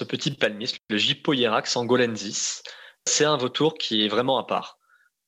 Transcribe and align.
ce 0.00 0.04
petit 0.04 0.30
palmiste, 0.30 0.78
le 0.88 0.96
Gypohierax 0.96 1.76
angolensis. 1.76 2.62
C'est 3.04 3.26
un 3.26 3.36
vautour 3.36 3.74
qui 3.74 4.02
est 4.02 4.08
vraiment 4.08 4.38
à 4.38 4.46
part. 4.46 4.78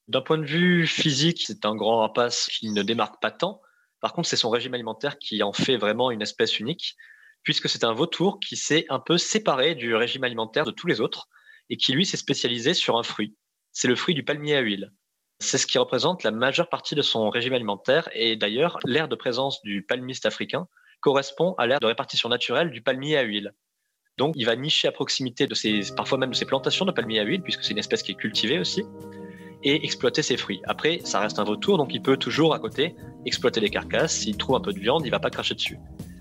D'un 0.09 0.23
point 0.23 0.39
de 0.39 0.47
vue 0.47 0.87
physique, 0.87 1.43
c'est 1.47 1.67
un 1.67 1.75
grand 1.75 1.99
rapace 1.99 2.47
qui 2.47 2.71
ne 2.71 2.83
démarque 2.83 3.21
pas 3.21 3.31
tant. 3.31 3.61
Par 4.01 4.15
contre, 4.15 4.31
c'est 4.31 4.37
son 4.37 4.49
régime 4.49 4.73
alimentaire 4.73 5.19
qui 5.19 5.43
en 5.43 5.53
fait 5.53 5.77
vraiment 5.77 6.11
une 6.11 6.23
espèce 6.23 6.59
unique, 6.59 6.97
puisque 7.43 7.69
c'est 7.69 7.85
un 7.85 7.93
vautour 7.93 8.41
qui 8.41 8.57
s'est 8.57 8.87
un 8.89 8.99
peu 8.99 9.19
séparé 9.19 9.75
du 9.75 9.95
régime 9.95 10.25
alimentaire 10.25 10.65
de 10.65 10.71
tous 10.71 10.87
les 10.87 11.03
autres 11.03 11.29
et 11.69 11.77
qui, 11.77 11.93
lui, 11.93 12.07
s'est 12.07 12.17
spécialisé 12.17 12.73
sur 12.73 12.97
un 12.97 13.03
fruit. 13.03 13.37
C'est 13.73 13.89
le 13.89 13.95
fruit 13.95 14.15
du 14.15 14.25
palmier 14.25 14.57
à 14.57 14.61
huile. 14.61 14.91
C'est 15.39 15.59
ce 15.59 15.67
qui 15.67 15.77
représente 15.77 16.23
la 16.23 16.31
majeure 16.31 16.71
partie 16.71 16.95
de 16.95 17.03
son 17.03 17.29
régime 17.29 17.53
alimentaire 17.53 18.09
et 18.15 18.37
d'ailleurs, 18.37 18.79
l'aire 18.87 19.09
de 19.09 19.17
présence 19.17 19.61
du 19.61 19.83
palmiste 19.83 20.25
africain 20.25 20.67
correspond 21.03 21.55
à 21.59 21.67
l'aire 21.67 21.81
de 21.81 21.87
répartition 21.87 22.31
naturelle 22.31 22.71
du 22.71 22.81
palmier 22.81 23.19
à 23.19 23.23
huile. 23.23 23.53
Donc, 24.19 24.35
il 24.37 24.45
va 24.45 24.57
nicher 24.57 24.89
à 24.89 24.93
proximité 24.93 25.47
de 25.47 25.55
ses, 25.55 25.81
parfois 25.97 26.19
même 26.19 26.31
de 26.31 26.35
ses 26.35 26.45
plantations 26.45 26.85
de 26.85 26.93
palmier 26.93 27.21
à 27.21 27.25
huile, 27.25 27.43
puisque 27.43 27.65
c'est 27.65 27.73
une 27.73 27.79
espèce 27.79 28.03
qui 28.03 28.13
est 28.13 28.17
cultivée 28.17 28.59
aussi, 28.59 28.85
et 29.63 29.85
exploiter 29.85 30.23
ses 30.23 30.37
fruits. 30.37 30.61
Après, 30.65 31.01
ça 31.05 31.21
reste 31.21 31.39
un 31.39 31.45
vautour, 31.45 31.79
donc 31.79 31.95
il 31.95 32.03
peut 32.03 32.17
toujours 32.17 32.53
à 32.53 32.59
côté 32.59 32.95
exploiter 33.25 33.61
les 33.61 33.71
carcasses. 33.71 34.15
S'il 34.15 34.37
trouve 34.37 34.57
un 34.57 34.61
peu 34.61 34.73
de 34.73 34.79
viande, 34.79 35.07
il 35.07 35.11
va 35.11 35.21
pas 35.21 35.31
cracher 35.31 35.55
dessus. 35.55 35.79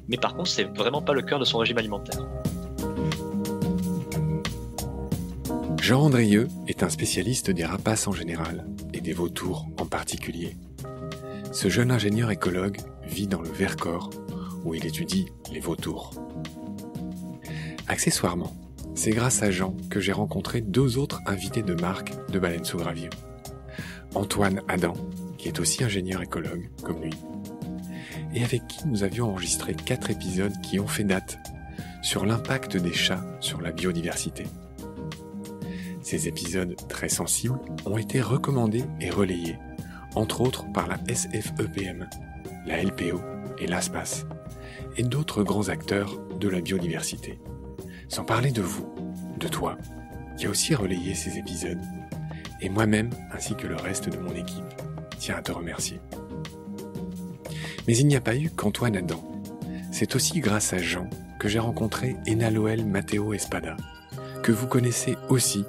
Mais 0.07 0.17
par 0.17 0.35
contre, 0.35 0.49
c'est 0.49 0.63
vraiment 0.63 1.01
pas 1.01 1.13
le 1.13 1.21
cœur 1.21 1.39
de 1.39 1.45
son 1.45 1.57
régime 1.57 1.79
alimentaire. 1.79 2.27
Jean 5.81 6.03
Andrieux 6.03 6.47
est 6.67 6.83
un 6.83 6.89
spécialiste 6.89 7.49
des 7.49 7.65
rapaces 7.65 8.07
en 8.07 8.11
général 8.11 8.67
et 8.93 9.01
des 9.01 9.13
vautours 9.13 9.67
en 9.79 9.85
particulier. 9.85 10.55
Ce 11.51 11.67
jeune 11.67 11.91
ingénieur 11.91 12.31
écologue 12.31 12.77
vit 13.03 13.27
dans 13.27 13.41
le 13.41 13.49
Vercors 13.49 14.11
où 14.63 14.75
il 14.75 14.85
étudie 14.85 15.25
les 15.51 15.59
vautours. 15.59 16.11
Accessoirement, 17.91 18.55
c'est 18.95 19.11
grâce 19.11 19.43
à 19.43 19.51
Jean 19.51 19.75
que 19.89 19.99
j'ai 19.99 20.13
rencontré 20.13 20.61
deux 20.61 20.97
autres 20.97 21.19
invités 21.25 21.61
de 21.61 21.73
marque 21.73 22.13
de 22.31 22.39
Baleine 22.39 22.63
sous 22.63 22.77
Gravio. 22.77 23.09
Antoine 24.15 24.61
Adam, 24.69 24.93
qui 25.37 25.49
est 25.49 25.59
aussi 25.59 25.83
ingénieur 25.83 26.21
écologue 26.21 26.69
comme 26.83 27.01
lui, 27.01 27.11
et 28.33 28.45
avec 28.45 28.65
qui 28.69 28.87
nous 28.87 29.03
avions 29.03 29.29
enregistré 29.31 29.73
quatre 29.73 30.09
épisodes 30.09 30.53
qui 30.63 30.79
ont 30.79 30.87
fait 30.87 31.03
date 31.03 31.37
sur 32.01 32.25
l'impact 32.25 32.77
des 32.77 32.93
chats 32.93 33.25
sur 33.41 33.59
la 33.59 33.73
biodiversité. 33.73 34.45
Ces 36.01 36.29
épisodes 36.29 36.77
très 36.87 37.09
sensibles 37.09 37.59
ont 37.85 37.97
été 37.97 38.21
recommandés 38.21 38.85
et 39.01 39.09
relayés, 39.09 39.57
entre 40.15 40.39
autres 40.39 40.63
par 40.71 40.87
la 40.87 40.97
SFEPM, 41.13 42.07
la 42.65 42.81
LPO 42.81 43.19
et 43.59 43.67
l'ASPAS, 43.67 44.23
et 44.95 45.03
d'autres 45.03 45.43
grands 45.43 45.67
acteurs 45.67 46.17
de 46.39 46.47
la 46.47 46.61
biodiversité. 46.61 47.37
Sans 48.11 48.25
parler 48.25 48.51
de 48.51 48.61
vous, 48.61 48.93
de 49.39 49.47
toi, 49.47 49.77
qui 50.35 50.45
a 50.45 50.49
aussi 50.49 50.75
relayé 50.75 51.15
ces 51.15 51.37
épisodes, 51.37 51.79
et 52.59 52.67
moi-même 52.67 53.09
ainsi 53.31 53.55
que 53.55 53.67
le 53.67 53.77
reste 53.77 54.09
de 54.09 54.17
mon 54.17 54.35
équipe, 54.35 54.65
tiens 55.17 55.37
à 55.37 55.41
te 55.41 55.53
remercier. 55.53 56.01
Mais 57.87 57.95
il 57.95 58.07
n'y 58.07 58.17
a 58.17 58.21
pas 58.21 58.35
eu 58.35 58.49
qu'Antoine 58.49 58.97
Adam. 58.97 59.23
C'est 59.93 60.13
aussi 60.17 60.41
grâce 60.41 60.73
à 60.73 60.77
Jean 60.77 61.09
que 61.39 61.47
j'ai 61.47 61.59
rencontré 61.59 62.17
Ena 62.27 62.51
Loel 62.51 62.85
Matteo 62.85 63.33
Espada, 63.33 63.77
que 64.43 64.51
vous 64.51 64.67
connaissez 64.67 65.15
aussi, 65.29 65.63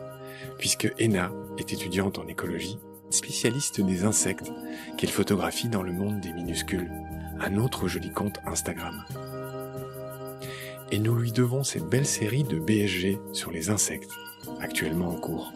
puisque 0.59 0.93
Ena 0.99 1.31
est 1.59 1.73
étudiante 1.73 2.19
en 2.19 2.27
écologie, 2.27 2.81
spécialiste 3.11 3.81
des 3.81 4.03
insectes, 4.03 4.51
qu'elle 4.99 5.11
photographie 5.11 5.69
dans 5.69 5.85
le 5.85 5.93
monde 5.93 6.19
des 6.19 6.33
minuscules, 6.33 6.91
un 7.39 7.57
autre 7.57 7.87
joli 7.87 8.11
compte 8.11 8.41
Instagram 8.47 9.05
et 10.93 10.99
nous 10.99 11.17
lui 11.17 11.33
devons 11.33 11.65
cette 11.65 11.87
belle 11.87 12.07
série 12.07 12.45
de 12.45 12.59
BSG 12.59 13.19
sur 13.33 13.51
les 13.51 13.71
insectes, 13.71 14.11
actuellement 14.61 15.09
en 15.09 15.19
cours. 15.19 15.51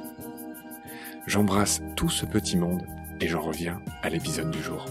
J'embrasse 1.27 1.83
tout 1.95 2.09
ce 2.09 2.25
petit 2.25 2.57
monde 2.57 2.83
et 3.21 3.29
j'en 3.29 3.43
reviens 3.43 3.83
à 4.03 4.09
l'épisode 4.09 4.51
du 4.51 4.63
jour. 4.63 4.87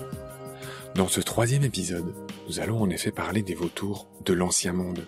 Dans 0.94 1.08
ce 1.08 1.20
troisième 1.20 1.64
épisode, 1.64 2.14
nous 2.48 2.60
allons 2.60 2.80
en 2.80 2.92
effet 2.92 3.12
parler 3.12 3.42
des 3.42 3.56
vautours 3.56 4.08
de 4.24 4.34
l'ancien 4.34 4.72
monde, 4.72 5.08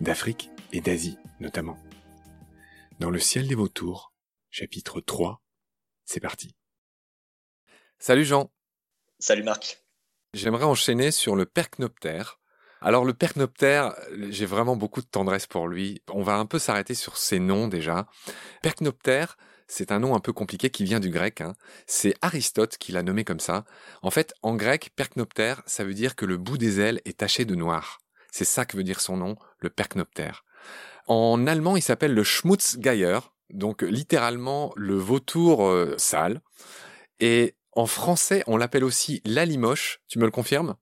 d'Afrique 0.00 0.50
et 0.72 0.80
d'Asie 0.80 1.18
notamment. 1.38 1.78
Dans 2.98 3.10
le 3.10 3.20
ciel 3.20 3.46
des 3.46 3.54
vautours, 3.54 4.12
chapitre 4.50 5.00
3, 5.00 5.40
c'est 6.04 6.20
parti. 6.20 6.56
Salut 8.00 8.24
Jean. 8.24 8.50
Salut 9.20 9.44
Marc. 9.44 9.84
J'aimerais 10.32 10.64
enchaîner 10.64 11.12
sur 11.12 11.36
le 11.36 11.46
percnoptère, 11.46 12.40
alors 12.84 13.06
le 13.06 13.14
percnoptère, 13.14 13.94
j'ai 14.28 14.44
vraiment 14.44 14.76
beaucoup 14.76 15.00
de 15.00 15.06
tendresse 15.06 15.46
pour 15.46 15.68
lui. 15.68 16.02
On 16.12 16.22
va 16.22 16.36
un 16.36 16.44
peu 16.44 16.58
s'arrêter 16.58 16.94
sur 16.94 17.16
ses 17.16 17.38
noms 17.38 17.66
déjà. 17.66 18.06
Percnoptère, 18.60 19.38
c'est 19.66 19.90
un 19.90 20.00
nom 20.00 20.14
un 20.14 20.20
peu 20.20 20.34
compliqué 20.34 20.68
qui 20.68 20.84
vient 20.84 21.00
du 21.00 21.08
grec. 21.08 21.40
Hein. 21.40 21.54
C'est 21.86 22.14
Aristote 22.20 22.76
qui 22.76 22.92
l'a 22.92 23.02
nommé 23.02 23.24
comme 23.24 23.40
ça. 23.40 23.64
En 24.02 24.10
fait, 24.10 24.34
en 24.42 24.54
grec, 24.54 24.90
percnoptère, 24.94 25.62
ça 25.64 25.82
veut 25.82 25.94
dire 25.94 26.14
que 26.14 26.26
le 26.26 26.36
bout 26.36 26.58
des 26.58 26.78
ailes 26.78 27.00
est 27.06 27.16
taché 27.16 27.46
de 27.46 27.54
noir. 27.54 28.00
C'est 28.30 28.44
ça 28.44 28.66
que 28.66 28.76
veut 28.76 28.84
dire 28.84 29.00
son 29.00 29.16
nom, 29.16 29.36
le 29.60 29.70
percnoptère. 29.70 30.44
En 31.06 31.46
allemand, 31.46 31.76
il 31.76 31.82
s'appelle 31.82 32.12
le 32.12 32.22
Schmutzgeier, 32.22 33.20
donc 33.48 33.80
littéralement 33.80 34.74
le 34.76 34.96
vautour 34.96 35.66
euh, 35.66 35.94
sale. 35.96 36.42
Et 37.18 37.56
en 37.72 37.86
français, 37.86 38.44
on 38.46 38.58
l'appelle 38.58 38.84
aussi 38.84 39.22
l'alimoche. 39.24 40.00
Tu 40.06 40.18
me 40.18 40.26
le 40.26 40.30
confirmes? 40.30 40.76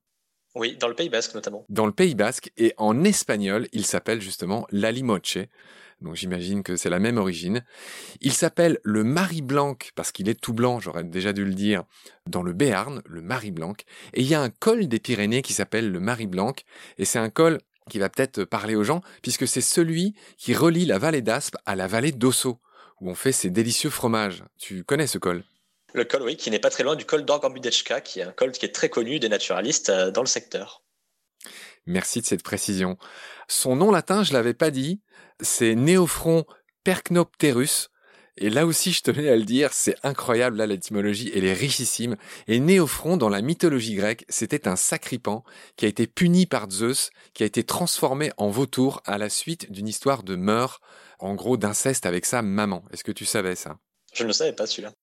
Oui, 0.55 0.77
dans 0.77 0.87
le 0.87 0.93
Pays 0.93 1.09
Basque 1.09 1.33
notamment. 1.33 1.65
Dans 1.69 1.85
le 1.85 1.91
Pays 1.91 2.15
Basque 2.15 2.51
et 2.57 2.73
en 2.77 3.03
espagnol, 3.03 3.67
il 3.73 3.85
s'appelle 3.85 4.21
justement 4.21 4.67
l'alimoche. 4.71 5.37
Donc 6.01 6.15
j'imagine 6.15 6.63
que 6.63 6.75
c'est 6.75 6.89
la 6.89 6.99
même 6.99 7.17
origine. 7.17 7.63
Il 8.21 8.33
s'appelle 8.33 8.79
le 8.83 9.03
Marie 9.03 9.41
Blanc 9.41 9.77
parce 9.95 10.11
qu'il 10.11 10.29
est 10.29 10.39
tout 10.39 10.53
blanc, 10.53 10.79
j'aurais 10.79 11.03
déjà 11.03 11.33
dû 11.33 11.45
le 11.45 11.53
dire, 11.53 11.83
dans 12.27 12.43
le 12.43 12.53
Béarn, 12.53 13.01
le 13.05 13.21
Marie 13.21 13.51
Blanc. 13.51 13.73
Et 14.13 14.21
il 14.21 14.27
y 14.27 14.35
a 14.35 14.41
un 14.41 14.49
col 14.49 14.87
des 14.87 14.99
Pyrénées 14.99 15.41
qui 15.41 15.53
s'appelle 15.53 15.91
le 15.91 15.99
Marie 15.99 16.27
Blanc 16.27 16.53
et 16.97 17.05
c'est 17.05 17.19
un 17.19 17.29
col 17.29 17.59
qui 17.89 17.99
va 17.99 18.09
peut-être 18.09 18.43
parler 18.43 18.75
aux 18.75 18.83
gens 18.83 19.01
puisque 19.21 19.47
c'est 19.47 19.61
celui 19.61 20.13
qui 20.37 20.53
relie 20.53 20.85
la 20.85 20.99
vallée 20.99 21.21
d'Aspe 21.21 21.57
à 21.65 21.75
la 21.75 21.87
vallée 21.87 22.11
d'Osso 22.11 22.59
où 23.01 23.09
on 23.09 23.15
fait 23.15 23.31
ces 23.31 23.49
délicieux 23.49 23.89
fromages. 23.89 24.43
Tu 24.57 24.83
connais 24.83 25.07
ce 25.07 25.17
col? 25.17 25.43
Le 25.93 26.05
col, 26.05 26.23
oui, 26.23 26.35
qui 26.35 26.51
n'est 26.51 26.59
pas 26.59 26.69
très 26.69 26.83
loin 26.83 26.95
du 26.95 27.05
col 27.05 27.23
d'Orgambudechka, 27.23 28.01
qui 28.01 28.19
est 28.19 28.23
un 28.23 28.31
col 28.31 28.51
qui 28.51 28.65
est 28.65 28.73
très 28.73 28.89
connu 28.89 29.19
des 29.19 29.29
naturalistes 29.29 29.89
euh, 29.89 30.11
dans 30.11 30.21
le 30.21 30.27
secteur. 30.27 30.83
Merci 31.85 32.21
de 32.21 32.25
cette 32.25 32.43
précision. 32.43 32.97
Son 33.47 33.75
nom 33.75 33.91
latin, 33.91 34.23
je 34.23 34.33
l'avais 34.33 34.53
pas 34.53 34.71
dit, 34.71 35.01
c'est 35.41 35.75
Néophron 35.75 36.45
percnopterus. 36.83 37.89
Et 38.35 38.49
là 38.49 38.65
aussi, 38.65 38.91
je 38.91 39.01
tenais 39.01 39.29
à 39.29 39.35
le 39.35 39.43
dire, 39.43 39.73
c'est 39.73 39.95
incroyable, 40.01 40.57
là, 40.57 40.65
l'étymologie, 40.65 41.31
elle 41.35 41.45
est 41.45 41.53
richissime. 41.53 42.15
Et 42.47 42.59
Néophron, 42.59 43.15
dans 43.15 43.29
la 43.29 43.41
mythologie 43.41 43.93
grecque, 43.93 44.25
c'était 44.27 44.67
un 44.67 44.75
sacripant 44.75 45.43
qui 45.75 45.85
a 45.85 45.87
été 45.87 46.07
puni 46.07 46.47
par 46.47 46.71
Zeus, 46.71 47.11
qui 47.35 47.43
a 47.43 47.45
été 47.45 47.63
transformé 47.63 48.31
en 48.37 48.49
vautour 48.49 49.01
à 49.05 49.19
la 49.19 49.29
suite 49.29 49.71
d'une 49.71 49.87
histoire 49.87 50.23
de 50.23 50.35
meurtre, 50.35 50.81
en 51.19 51.35
gros 51.35 51.57
d'inceste 51.57 52.07
avec 52.07 52.25
sa 52.25 52.41
maman. 52.41 52.83
Est-ce 52.91 53.03
que 53.03 53.11
tu 53.11 53.25
savais 53.25 53.55
ça? 53.55 53.77
Je 54.13 54.23
ne 54.23 54.27
le 54.27 54.33
savais 54.33 54.53
pas, 54.53 54.65
celui-là. 54.65 54.93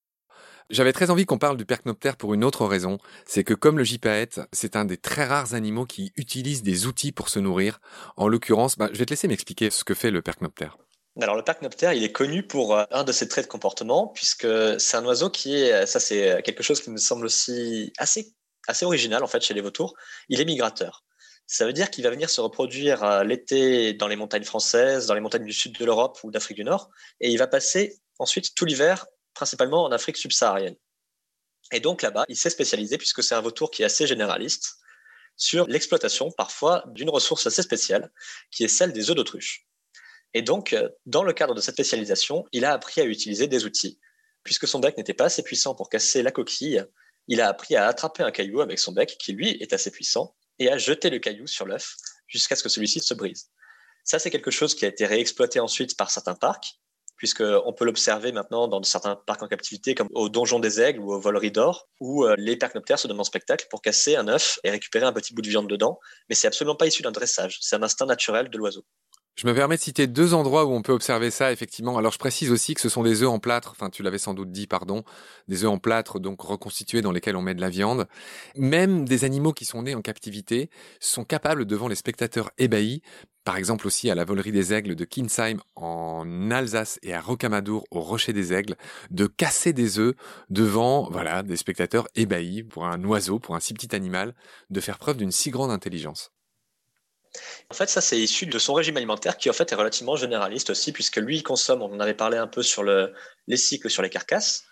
J'avais 0.70 0.92
très 0.92 1.10
envie 1.10 1.26
qu'on 1.26 1.38
parle 1.38 1.56
du 1.56 1.64
percnoptère 1.64 2.16
pour 2.16 2.32
une 2.32 2.44
autre 2.44 2.64
raison, 2.64 2.98
c'est 3.26 3.42
que 3.42 3.54
comme 3.54 3.76
le 3.76 3.82
gypaète, 3.82 4.40
c'est 4.52 4.76
un 4.76 4.84
des 4.84 4.96
très 4.96 5.24
rares 5.24 5.54
animaux 5.54 5.84
qui 5.84 6.12
utilisent 6.16 6.62
des 6.62 6.86
outils 6.86 7.10
pour 7.10 7.28
se 7.28 7.40
nourrir. 7.40 7.80
En 8.16 8.28
l'occurrence, 8.28 8.78
bah, 8.78 8.88
je 8.92 8.98
vais 8.98 9.04
te 9.04 9.10
laisser 9.10 9.26
m'expliquer 9.26 9.70
ce 9.70 9.82
que 9.82 9.94
fait 9.94 10.12
le 10.12 10.22
percnoptère. 10.22 10.78
Alors 11.20 11.34
le 11.34 11.42
percnoptère, 11.42 11.92
il 11.92 12.04
est 12.04 12.12
connu 12.12 12.46
pour 12.46 12.76
euh, 12.76 12.84
un 12.92 13.02
de 13.02 13.10
ses 13.10 13.26
traits 13.26 13.46
de 13.46 13.50
comportement, 13.50 14.06
puisque 14.06 14.46
c'est 14.78 14.96
un 14.96 15.04
oiseau 15.04 15.28
qui 15.28 15.56
est, 15.56 15.86
ça 15.86 15.98
c'est 15.98 16.40
quelque 16.44 16.62
chose 16.62 16.80
qui 16.80 16.90
me 16.90 16.98
semble 16.98 17.26
aussi 17.26 17.92
assez, 17.98 18.32
assez 18.68 18.84
original 18.84 19.24
en 19.24 19.26
fait 19.26 19.42
chez 19.42 19.54
les 19.54 19.60
vautours, 19.60 19.94
il 20.28 20.40
est 20.40 20.44
migrateur. 20.44 21.04
Ça 21.48 21.66
veut 21.66 21.72
dire 21.72 21.90
qu'il 21.90 22.04
va 22.04 22.10
venir 22.10 22.30
se 22.30 22.40
reproduire 22.40 23.02
euh, 23.02 23.24
l'été 23.24 23.92
dans 23.92 24.06
les 24.06 24.14
montagnes 24.14 24.44
françaises, 24.44 25.08
dans 25.08 25.14
les 25.14 25.20
montagnes 25.20 25.44
du 25.44 25.52
sud 25.52 25.76
de 25.76 25.84
l'Europe 25.84 26.16
ou 26.22 26.30
d'Afrique 26.30 26.58
du 26.58 26.64
Nord, 26.64 26.90
et 27.20 27.28
il 27.28 27.38
va 27.38 27.48
passer 27.48 27.98
ensuite 28.20 28.54
tout 28.54 28.64
l'hiver 28.64 29.06
principalement 29.40 29.84
en 29.84 29.90
Afrique 29.90 30.18
subsaharienne. 30.18 30.76
Et 31.72 31.80
donc 31.80 32.02
là-bas, 32.02 32.26
il 32.28 32.36
s'est 32.36 32.50
spécialisé, 32.50 32.98
puisque 32.98 33.22
c'est 33.22 33.34
un 33.34 33.40
vautour 33.40 33.70
qui 33.70 33.80
est 33.80 33.86
assez 33.86 34.06
généraliste, 34.06 34.76
sur 35.36 35.66
l'exploitation 35.66 36.30
parfois 36.30 36.84
d'une 36.88 37.08
ressource 37.08 37.46
assez 37.46 37.62
spéciale, 37.62 38.12
qui 38.50 38.64
est 38.64 38.68
celle 38.68 38.92
des 38.92 39.08
œufs 39.08 39.16
d'autruche. 39.16 39.66
Et 40.34 40.42
donc, 40.42 40.74
euh, 40.74 40.90
dans 41.06 41.22
le 41.22 41.32
cadre 41.32 41.54
de 41.54 41.62
cette 41.62 41.76
spécialisation, 41.76 42.44
il 42.52 42.66
a 42.66 42.72
appris 42.74 43.00
à 43.00 43.04
utiliser 43.04 43.46
des 43.46 43.64
outils. 43.64 43.98
Puisque 44.42 44.68
son 44.68 44.78
bec 44.78 44.98
n'était 44.98 45.14
pas 45.14 45.24
assez 45.24 45.42
puissant 45.42 45.74
pour 45.74 45.88
casser 45.88 46.22
la 46.22 46.32
coquille, 46.32 46.84
il 47.26 47.40
a 47.40 47.48
appris 47.48 47.76
à 47.76 47.86
attraper 47.86 48.22
un 48.22 48.30
caillou 48.30 48.60
avec 48.60 48.78
son 48.78 48.92
bec, 48.92 49.16
qui 49.18 49.32
lui 49.32 49.48
est 49.62 49.72
assez 49.72 49.90
puissant, 49.90 50.36
et 50.58 50.70
à 50.70 50.76
jeter 50.76 51.08
le 51.08 51.18
caillou 51.18 51.46
sur 51.46 51.64
l'œuf 51.64 51.96
jusqu'à 52.26 52.56
ce 52.56 52.62
que 52.62 52.68
celui-ci 52.68 53.00
se 53.00 53.14
brise. 53.14 53.48
Ça, 54.04 54.18
c'est 54.18 54.30
quelque 54.30 54.50
chose 54.50 54.74
qui 54.74 54.84
a 54.84 54.88
été 54.88 55.06
réexploité 55.06 55.60
ensuite 55.60 55.96
par 55.96 56.10
certains 56.10 56.34
parcs, 56.34 56.79
puisqu'on 57.20 57.72
peut 57.74 57.84
l'observer 57.84 58.32
maintenant 58.32 58.66
dans 58.66 58.82
certains 58.82 59.14
parcs 59.14 59.42
en 59.42 59.46
captivité, 59.46 59.94
comme 59.94 60.08
au 60.14 60.30
Donjon 60.30 60.58
des 60.58 60.80
Aigles 60.80 61.00
ou 61.00 61.12
au 61.12 61.20
Volerie 61.20 61.52
d'Or, 61.52 61.86
où 62.00 62.24
euh, 62.24 62.34
les 62.38 62.56
percnoptères 62.56 62.98
se 62.98 63.06
donnent 63.06 63.20
en 63.20 63.24
spectacle 63.24 63.66
pour 63.70 63.82
casser 63.82 64.16
un 64.16 64.26
œuf 64.26 64.58
et 64.64 64.70
récupérer 64.70 65.04
un 65.04 65.12
petit 65.12 65.34
bout 65.34 65.42
de 65.42 65.48
viande 65.50 65.68
dedans, 65.68 66.00
mais 66.30 66.34
c'est 66.34 66.46
absolument 66.46 66.76
pas 66.76 66.86
issu 66.86 67.02
d'un 67.02 67.12
dressage, 67.12 67.58
c'est 67.60 67.76
un 67.76 67.82
instinct 67.82 68.06
naturel 68.06 68.48
de 68.48 68.56
l'oiseau. 68.56 68.86
Je 69.36 69.46
me 69.46 69.54
permets 69.54 69.76
de 69.76 69.80
citer 69.80 70.06
deux 70.06 70.34
endroits 70.34 70.66
où 70.66 70.72
on 70.72 70.82
peut 70.82 70.92
observer 70.92 71.30
ça, 71.30 71.52
effectivement. 71.52 71.96
Alors, 71.96 72.12
je 72.12 72.18
précise 72.18 72.50
aussi 72.50 72.74
que 72.74 72.80
ce 72.80 72.88
sont 72.88 73.02
des 73.02 73.22
œufs 73.22 73.28
en 73.28 73.38
plâtre, 73.38 73.70
enfin, 73.70 73.88
tu 73.88 74.02
l'avais 74.02 74.18
sans 74.18 74.34
doute 74.34 74.50
dit, 74.50 74.66
pardon, 74.66 75.02
des 75.48 75.64
œufs 75.64 75.70
en 75.70 75.78
plâtre, 75.78 76.20
donc 76.20 76.42
reconstitués 76.42 77.00
dans 77.00 77.12
lesquels 77.12 77.36
on 77.36 77.42
met 77.42 77.54
de 77.54 77.60
la 77.60 77.70
viande. 77.70 78.06
Même 78.56 79.06
des 79.06 79.24
animaux 79.24 79.52
qui 79.52 79.64
sont 79.64 79.82
nés 79.82 79.94
en 79.94 80.02
captivité 80.02 80.68
sont 81.00 81.24
capables, 81.24 81.64
devant 81.64 81.88
les 81.88 81.94
spectateurs 81.94 82.50
ébahis, 82.58 83.02
par 83.44 83.56
exemple 83.56 83.86
aussi 83.86 84.10
à 84.10 84.14
la 84.14 84.24
volerie 84.24 84.52
des 84.52 84.72
aigles 84.72 84.94
de 84.94 85.04
Kinsheim 85.04 85.60
en 85.76 86.50
Alsace 86.50 86.98
et 87.02 87.14
à 87.14 87.20
Rocamadour 87.20 87.84
au 87.90 88.00
Rocher 88.00 88.32
des 88.32 88.52
Aigles, 88.52 88.76
de 89.10 89.26
casser 89.26 89.72
des 89.72 89.98
œufs 89.98 90.14
devant, 90.48 91.10
voilà, 91.10 91.42
des 91.42 91.56
spectateurs 91.56 92.06
ébahis 92.14 92.62
pour 92.62 92.86
un 92.86 93.02
oiseau, 93.04 93.38
pour 93.38 93.54
un 93.54 93.60
si 93.60 93.74
petit 93.74 93.94
animal, 93.94 94.34
de 94.68 94.80
faire 94.80 94.98
preuve 94.98 95.16
d'une 95.16 95.32
si 95.32 95.50
grande 95.50 95.70
intelligence. 95.70 96.32
En 97.70 97.74
fait, 97.74 97.88
ça, 97.88 98.00
c'est 98.00 98.18
issu 98.18 98.46
de 98.46 98.58
son 98.58 98.74
régime 98.74 98.96
alimentaire 98.96 99.36
qui, 99.36 99.48
en 99.48 99.52
fait, 99.52 99.70
est 99.70 99.76
relativement 99.76 100.16
généraliste 100.16 100.70
aussi, 100.70 100.92
puisque 100.92 101.16
lui, 101.16 101.36
il 101.36 101.42
consomme, 101.42 101.82
on 101.82 101.92
en 101.92 102.00
avait 102.00 102.14
parlé 102.14 102.36
un 102.36 102.48
peu 102.48 102.62
sur 102.62 102.82
le, 102.82 103.14
les 103.46 103.56
cycles 103.56 103.88
sur 103.88 104.02
les 104.02 104.10
carcasses, 104.10 104.64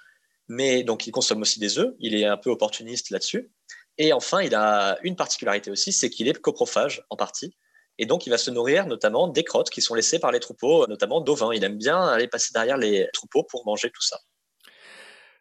mais 0.48 0.82
donc 0.82 1.06
il 1.06 1.12
consomme 1.12 1.42
aussi 1.42 1.60
des 1.60 1.78
œufs, 1.78 1.94
il 2.00 2.14
est 2.14 2.24
un 2.24 2.36
peu 2.36 2.50
opportuniste 2.50 3.10
là-dessus. 3.10 3.50
Et 3.98 4.12
enfin, 4.12 4.42
il 4.42 4.54
a 4.54 4.98
une 5.02 5.16
particularité 5.16 5.70
aussi, 5.70 5.92
c'est 5.92 6.10
qu'il 6.10 6.28
est 6.28 6.40
coprophage 6.40 7.04
en 7.10 7.16
partie. 7.16 7.56
Et 7.98 8.06
donc, 8.06 8.26
il 8.26 8.30
va 8.30 8.38
se 8.38 8.50
nourrir 8.50 8.86
notamment 8.86 9.28
des 9.28 9.44
crottes 9.44 9.70
qui 9.70 9.82
sont 9.82 9.94
laissées 9.94 10.18
par 10.18 10.32
les 10.32 10.40
troupeaux, 10.40 10.86
notamment 10.86 11.20
d'ovins. 11.20 11.52
Il 11.52 11.64
aime 11.64 11.76
bien 11.76 12.00
aller 12.00 12.28
passer 12.28 12.52
derrière 12.52 12.76
les 12.76 13.08
troupeaux 13.12 13.42
pour 13.42 13.66
manger 13.66 13.90
tout 13.90 14.02
ça. 14.02 14.18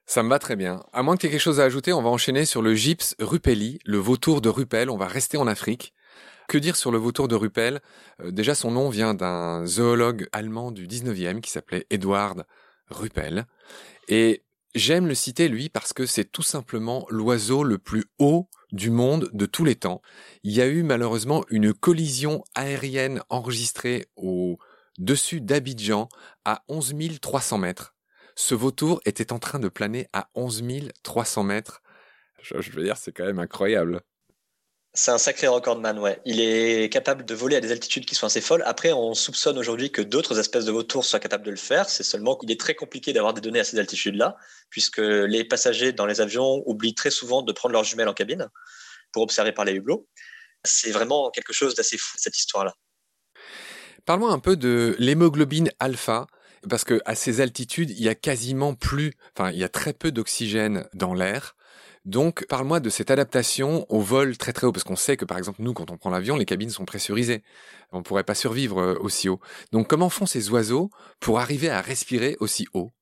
Ça 0.06 0.24
me 0.24 0.30
va 0.30 0.40
très 0.40 0.56
bien. 0.56 0.84
À 0.94 1.04
moins 1.04 1.16
que 1.16 1.22
tu 1.22 1.28
aies 1.28 1.30
quelque 1.30 1.42
chose 1.42 1.60
à 1.60 1.66
ajouter, 1.66 1.92
on 1.92 2.02
va 2.02 2.10
enchaîner 2.10 2.46
sur 2.46 2.62
le 2.62 2.74
gypse 2.74 3.14
rupelli, 3.20 3.80
le 3.86 3.98
vautour 3.98 4.40
de 4.40 4.48
Rupel. 4.48 4.90
On 4.90 4.98
va 4.98 5.08
rester 5.08 5.38
en 5.38 5.48
Afrique. 5.48 5.94
Que 6.48 6.58
dire 6.58 6.78
sur 6.78 6.92
le 6.92 6.98
vautour 6.98 7.28
de 7.28 7.36
Rupel? 7.36 7.82
Euh, 8.22 8.32
Déjà, 8.32 8.56
son 8.56 8.72
nom 8.72 8.90
vient 8.90 9.14
d'un 9.14 9.66
zoologue 9.66 10.30
allemand 10.32 10.72
du 10.72 10.88
19e 10.88 11.42
qui 11.42 11.52
s'appelait 11.52 11.86
Edward 11.90 12.46
Rupel. 12.90 13.46
Et 14.08 14.46
j'aime 14.74 15.08
le 15.08 15.14
citer, 15.14 15.50
lui, 15.50 15.68
parce 15.68 15.92
que 15.92 16.06
c'est 16.06 16.32
tout 16.32 16.42
simplement 16.42 17.06
l'oiseau 17.10 17.64
le 17.64 17.78
plus 17.78 18.06
haut 18.18 18.48
du 18.72 18.90
monde 18.90 19.30
de 19.34 19.46
tous 19.46 19.66
les 19.66 19.76
temps. 19.76 20.02
Il 20.44 20.54
y 20.54 20.62
a 20.62 20.68
eu 20.68 20.84
malheureusement 20.84 21.44
une 21.50 21.74
collision 21.74 22.44
aérienne 22.56 23.22
enregistrée 23.30 24.08
au 24.16 24.58
dessus 24.98 25.42
d'Abidjan 25.42 26.10
à 26.46 26.64
11 26.68 26.96
300 27.22 27.58
mètres. 27.58 27.96
Ce 28.36 28.56
vautour 28.56 29.02
était 29.06 29.34
en 29.34 29.40
train 29.40 29.60
de 29.60 29.70
planer 29.70 30.08
à 30.14 30.30
11 30.36 30.64
300 31.04 31.44
mètres. 31.44 31.82
Je 32.42 32.72
veux 32.72 32.84
dire, 32.84 32.98
c'est 32.98 33.12
quand 33.12 33.26
même 33.26 33.40
incroyable. 33.40 34.02
C'est 35.00 35.12
un 35.12 35.20
sacré 35.20 35.46
recordman, 35.46 36.00
ouais. 36.00 36.20
Il 36.26 36.42
est 36.42 36.92
capable 36.92 37.24
de 37.24 37.36
voler 37.36 37.56
à 37.56 37.62
des 37.62 37.72
altitudes 37.72 38.08
qui 38.08 38.16
sont 38.16 38.26
assez 38.26 38.42
folles. 38.42 38.64
Après, 38.66 38.94
on 38.94 39.14
soupçonne 39.14 39.60
aujourd'hui 39.60 39.92
que 39.92 40.02
d'autres 40.02 40.40
espèces 40.40 40.66
de 40.66 40.72
vautours 40.72 41.06
soient 41.06 41.20
capables 41.20 41.46
de 41.46 41.52
le 41.52 41.58
faire. 41.58 41.88
C'est 41.88 42.02
seulement 42.02 42.36
qu'il 42.36 42.50
est 42.50 42.60
très 42.60 42.74
compliqué 42.74 43.14
d'avoir 43.14 43.36
des 43.36 43.40
données 43.40 43.60
à 43.60 43.64
ces 43.64 43.78
altitudes-là, 43.78 44.38
puisque 44.72 44.98
les 44.98 45.44
passagers 45.44 45.94
dans 45.94 46.08
les 46.08 46.20
avions 46.20 46.64
oublient 46.66 46.96
très 46.96 47.12
souvent 47.12 47.44
de 47.44 47.52
prendre 47.52 47.74
leurs 47.74 47.84
jumelles 47.84 48.08
en 48.08 48.16
cabine 48.16 48.50
pour 49.12 49.22
observer 49.22 49.52
par 49.52 49.66
les 49.66 49.74
hublots. 49.74 50.08
C'est 50.64 50.90
vraiment 50.90 51.30
quelque 51.30 51.54
chose 51.54 51.76
d'assez 51.76 52.00
fou, 52.00 52.18
cette 52.18 52.36
histoire-là. 52.36 52.74
Parle-moi 54.06 54.32
un 54.32 54.40
peu 54.40 54.56
de 54.56 54.96
l'hémoglobine 54.98 55.70
alpha, 55.78 56.26
parce 56.68 56.84
que 56.84 57.02
à 57.06 57.14
ces 57.14 57.40
altitudes, 57.40 57.92
il 57.92 58.02
y 58.02 58.10
a 58.10 58.16
quasiment 58.16 58.74
plus, 58.74 59.14
enfin, 59.38 59.52
il 59.52 59.60
y 59.60 59.64
a 59.64 59.70
très 59.70 59.94
peu 59.94 60.12
d'oxygène 60.12 60.90
dans 60.96 61.14
l'air. 61.14 61.56
Donc, 62.08 62.46
parle-moi 62.48 62.80
de 62.80 62.90
cette 62.90 63.12
adaptation 63.12 63.86
au 63.90 64.00
vol 64.00 64.38
très 64.38 64.54
très 64.54 64.66
haut, 64.66 64.72
parce 64.72 64.86
qu'on 64.86 64.96
sait 64.96 65.18
que 65.18 65.26
par 65.26 65.38
exemple 65.38 65.62
nous, 65.62 65.74
quand 65.74 65.92
on 65.92 65.98
prend 65.98 66.10
l'avion, 66.10 66.38
les 66.38 66.46
cabines 66.46 66.70
sont 66.70 66.86
pressurisées. 66.86 67.44
On 67.92 67.98
ne 67.98 68.04
pourrait 68.04 68.24
pas 68.24 68.34
survivre 68.34 68.80
euh, 68.80 68.96
aussi 69.02 69.28
haut. 69.28 69.42
Donc, 69.74 69.90
comment 69.90 70.10
font 70.10 70.26
ces 70.26 70.50
oiseaux 70.50 70.90
pour 71.20 71.38
arriver 71.40 71.70
à 71.70 71.82
respirer 71.82 72.38
aussi 72.40 72.66
haut? 72.74 72.94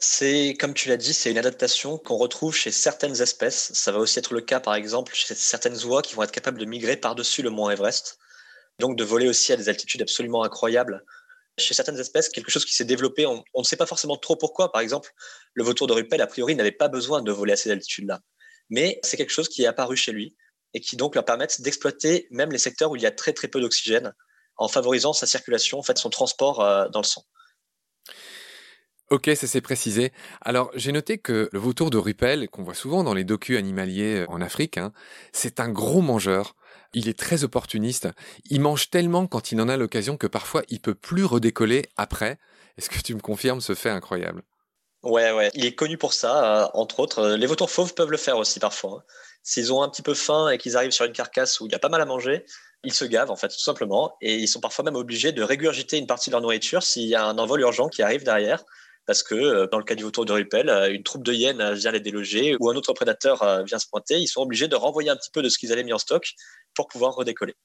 C'est, 0.00 0.56
comme 0.58 0.74
tu 0.74 0.88
l'as 0.88 0.96
dit, 0.96 1.14
c'est 1.14 1.30
une 1.30 1.38
adaptation 1.38 1.98
qu'on 1.98 2.16
retrouve 2.16 2.52
chez 2.52 2.72
certaines 2.72 3.22
espèces. 3.22 3.70
Ça 3.74 3.92
va 3.92 3.98
aussi 4.00 4.18
être 4.18 4.34
le 4.34 4.40
cas, 4.40 4.58
par 4.58 4.74
exemple, 4.74 5.14
chez 5.14 5.36
certaines 5.36 5.84
oies 5.84 6.02
qui 6.02 6.16
vont 6.16 6.24
être 6.24 6.32
capables 6.32 6.58
de 6.58 6.64
migrer 6.64 6.96
par-dessus 6.96 7.42
le 7.42 7.50
mont 7.50 7.70
Everest. 7.70 8.18
Donc, 8.80 8.98
de 8.98 9.04
voler 9.04 9.28
aussi 9.28 9.52
à 9.52 9.56
des 9.56 9.68
altitudes 9.68 10.02
absolument 10.02 10.42
incroyables 10.42 11.04
chez 11.58 11.74
certaines 11.74 11.98
espèces, 11.98 12.28
quelque 12.28 12.50
chose 12.50 12.64
qui 12.64 12.74
s'est 12.74 12.84
développé, 12.84 13.26
on, 13.26 13.42
ne 13.56 13.64
sait 13.64 13.76
pas 13.76 13.86
forcément 13.86 14.16
trop 14.16 14.36
pourquoi. 14.36 14.72
Par 14.72 14.80
exemple, 14.80 15.10
le 15.54 15.64
vautour 15.64 15.86
de 15.86 15.92
Ruppel, 15.92 16.20
a 16.20 16.26
priori, 16.26 16.54
n'avait 16.54 16.72
pas 16.72 16.88
besoin 16.88 17.22
de 17.22 17.32
voler 17.32 17.54
à 17.54 17.56
ces 17.56 17.70
altitudes-là. 17.70 18.20
Mais 18.68 19.00
c'est 19.02 19.16
quelque 19.16 19.30
chose 19.30 19.48
qui 19.48 19.62
est 19.62 19.66
apparu 19.66 19.96
chez 19.96 20.12
lui 20.12 20.36
et 20.74 20.80
qui 20.80 20.96
donc 20.96 21.14
leur 21.14 21.24
permet 21.24 21.46
d'exploiter 21.60 22.26
même 22.30 22.50
les 22.50 22.58
secteurs 22.58 22.90
où 22.90 22.96
il 22.96 23.02
y 23.02 23.06
a 23.06 23.10
très 23.10 23.32
très 23.32 23.48
peu 23.48 23.60
d'oxygène 23.60 24.12
en 24.56 24.68
favorisant 24.68 25.12
sa 25.12 25.26
circulation, 25.26 25.78
en 25.78 25.82
fait, 25.82 25.98
son 25.98 26.10
transport 26.10 26.60
euh, 26.60 26.88
dans 26.88 27.00
le 27.00 27.06
sang. 27.06 27.24
Ok, 29.08 29.30
ça 29.36 29.46
s'est 29.46 29.60
précisé. 29.60 30.12
Alors, 30.40 30.70
j'ai 30.74 30.90
noté 30.90 31.18
que 31.18 31.48
le 31.52 31.58
vautour 31.60 31.90
de 31.90 31.96
Ruppel, 31.96 32.48
qu'on 32.48 32.64
voit 32.64 32.74
souvent 32.74 33.04
dans 33.04 33.14
les 33.14 33.22
docus 33.22 33.56
animaliers 33.56 34.24
en 34.28 34.40
Afrique, 34.40 34.78
hein, 34.78 34.92
c'est 35.32 35.60
un 35.60 35.68
gros 35.68 36.00
mangeur. 36.00 36.56
Il 36.98 37.10
est 37.10 37.18
très 37.18 37.44
opportuniste. 37.44 38.08
Il 38.48 38.62
mange 38.62 38.88
tellement 38.88 39.26
quand 39.26 39.52
il 39.52 39.60
en 39.60 39.68
a 39.68 39.76
l'occasion 39.76 40.16
que 40.16 40.26
parfois 40.26 40.62
il 40.70 40.80
peut 40.80 40.94
plus 40.94 41.26
redécoller 41.26 41.84
après. 41.98 42.38
Est-ce 42.78 42.88
que 42.88 42.98
tu 43.00 43.14
me 43.14 43.20
confirmes 43.20 43.60
ce 43.60 43.74
fait 43.74 43.90
incroyable? 43.90 44.42
Ouais, 45.02 45.30
ouais. 45.30 45.50
Il 45.52 45.66
est 45.66 45.74
connu 45.74 45.98
pour 45.98 46.14
ça, 46.14 46.62
euh, 46.62 46.68
entre 46.72 47.00
autres. 47.00 47.36
Les 47.36 47.46
vautours 47.46 47.70
fauves 47.70 47.92
peuvent 47.92 48.10
le 48.10 48.16
faire 48.16 48.38
aussi 48.38 48.60
parfois. 48.60 49.04
Hein. 49.04 49.12
S'ils 49.42 49.74
ont 49.74 49.82
un 49.82 49.90
petit 49.90 50.00
peu 50.00 50.14
faim 50.14 50.48
et 50.48 50.56
qu'ils 50.56 50.74
arrivent 50.78 50.90
sur 50.90 51.04
une 51.04 51.12
carcasse 51.12 51.60
où 51.60 51.66
il 51.66 51.72
y 51.72 51.74
a 51.74 51.78
pas 51.78 51.90
mal 51.90 52.00
à 52.00 52.06
manger, 52.06 52.46
ils 52.82 52.94
se 52.94 53.04
gavent 53.04 53.30
en 53.30 53.36
fait 53.36 53.48
tout 53.48 53.60
simplement 53.60 54.16
et 54.22 54.36
ils 54.36 54.48
sont 54.48 54.60
parfois 54.60 54.82
même 54.82 54.96
obligés 54.96 55.32
de 55.32 55.42
régurgiter 55.42 55.98
une 55.98 56.06
partie 56.06 56.30
de 56.30 56.32
leur 56.32 56.40
nourriture 56.40 56.82
s'il 56.82 57.08
y 57.08 57.14
a 57.14 57.26
un 57.26 57.36
envol 57.36 57.60
urgent 57.60 57.88
qui 57.88 58.00
arrive 58.00 58.24
derrière 58.24 58.64
parce 59.06 59.22
que 59.22 59.34
euh, 59.34 59.66
dans 59.70 59.78
le 59.78 59.84
cas 59.84 59.94
du 59.94 60.02
vautour 60.02 60.24
de 60.24 60.32
Rupel, 60.32 60.70
euh, 60.70 60.90
une 60.90 61.02
troupe 61.02 61.24
de 61.24 61.32
hyènes 61.32 61.74
vient 61.74 61.92
les 61.92 62.00
déloger 62.00 62.56
ou 62.58 62.70
un 62.70 62.74
autre 62.74 62.92
prédateur 62.94 63.64
vient 63.64 63.78
se 63.78 63.86
pointer, 63.86 64.18
ils 64.18 64.26
sont 64.28 64.40
obligés 64.40 64.66
de 64.66 64.76
renvoyer 64.76 65.10
un 65.10 65.16
petit 65.16 65.30
peu 65.30 65.42
de 65.42 65.48
ce 65.50 65.58
qu'ils 65.58 65.72
avaient 65.72 65.84
mis 65.84 65.92
en 65.92 65.98
stock 65.98 66.34
pour 66.76 66.86
pouvoir 66.88 67.14
redécoller. 67.14 67.56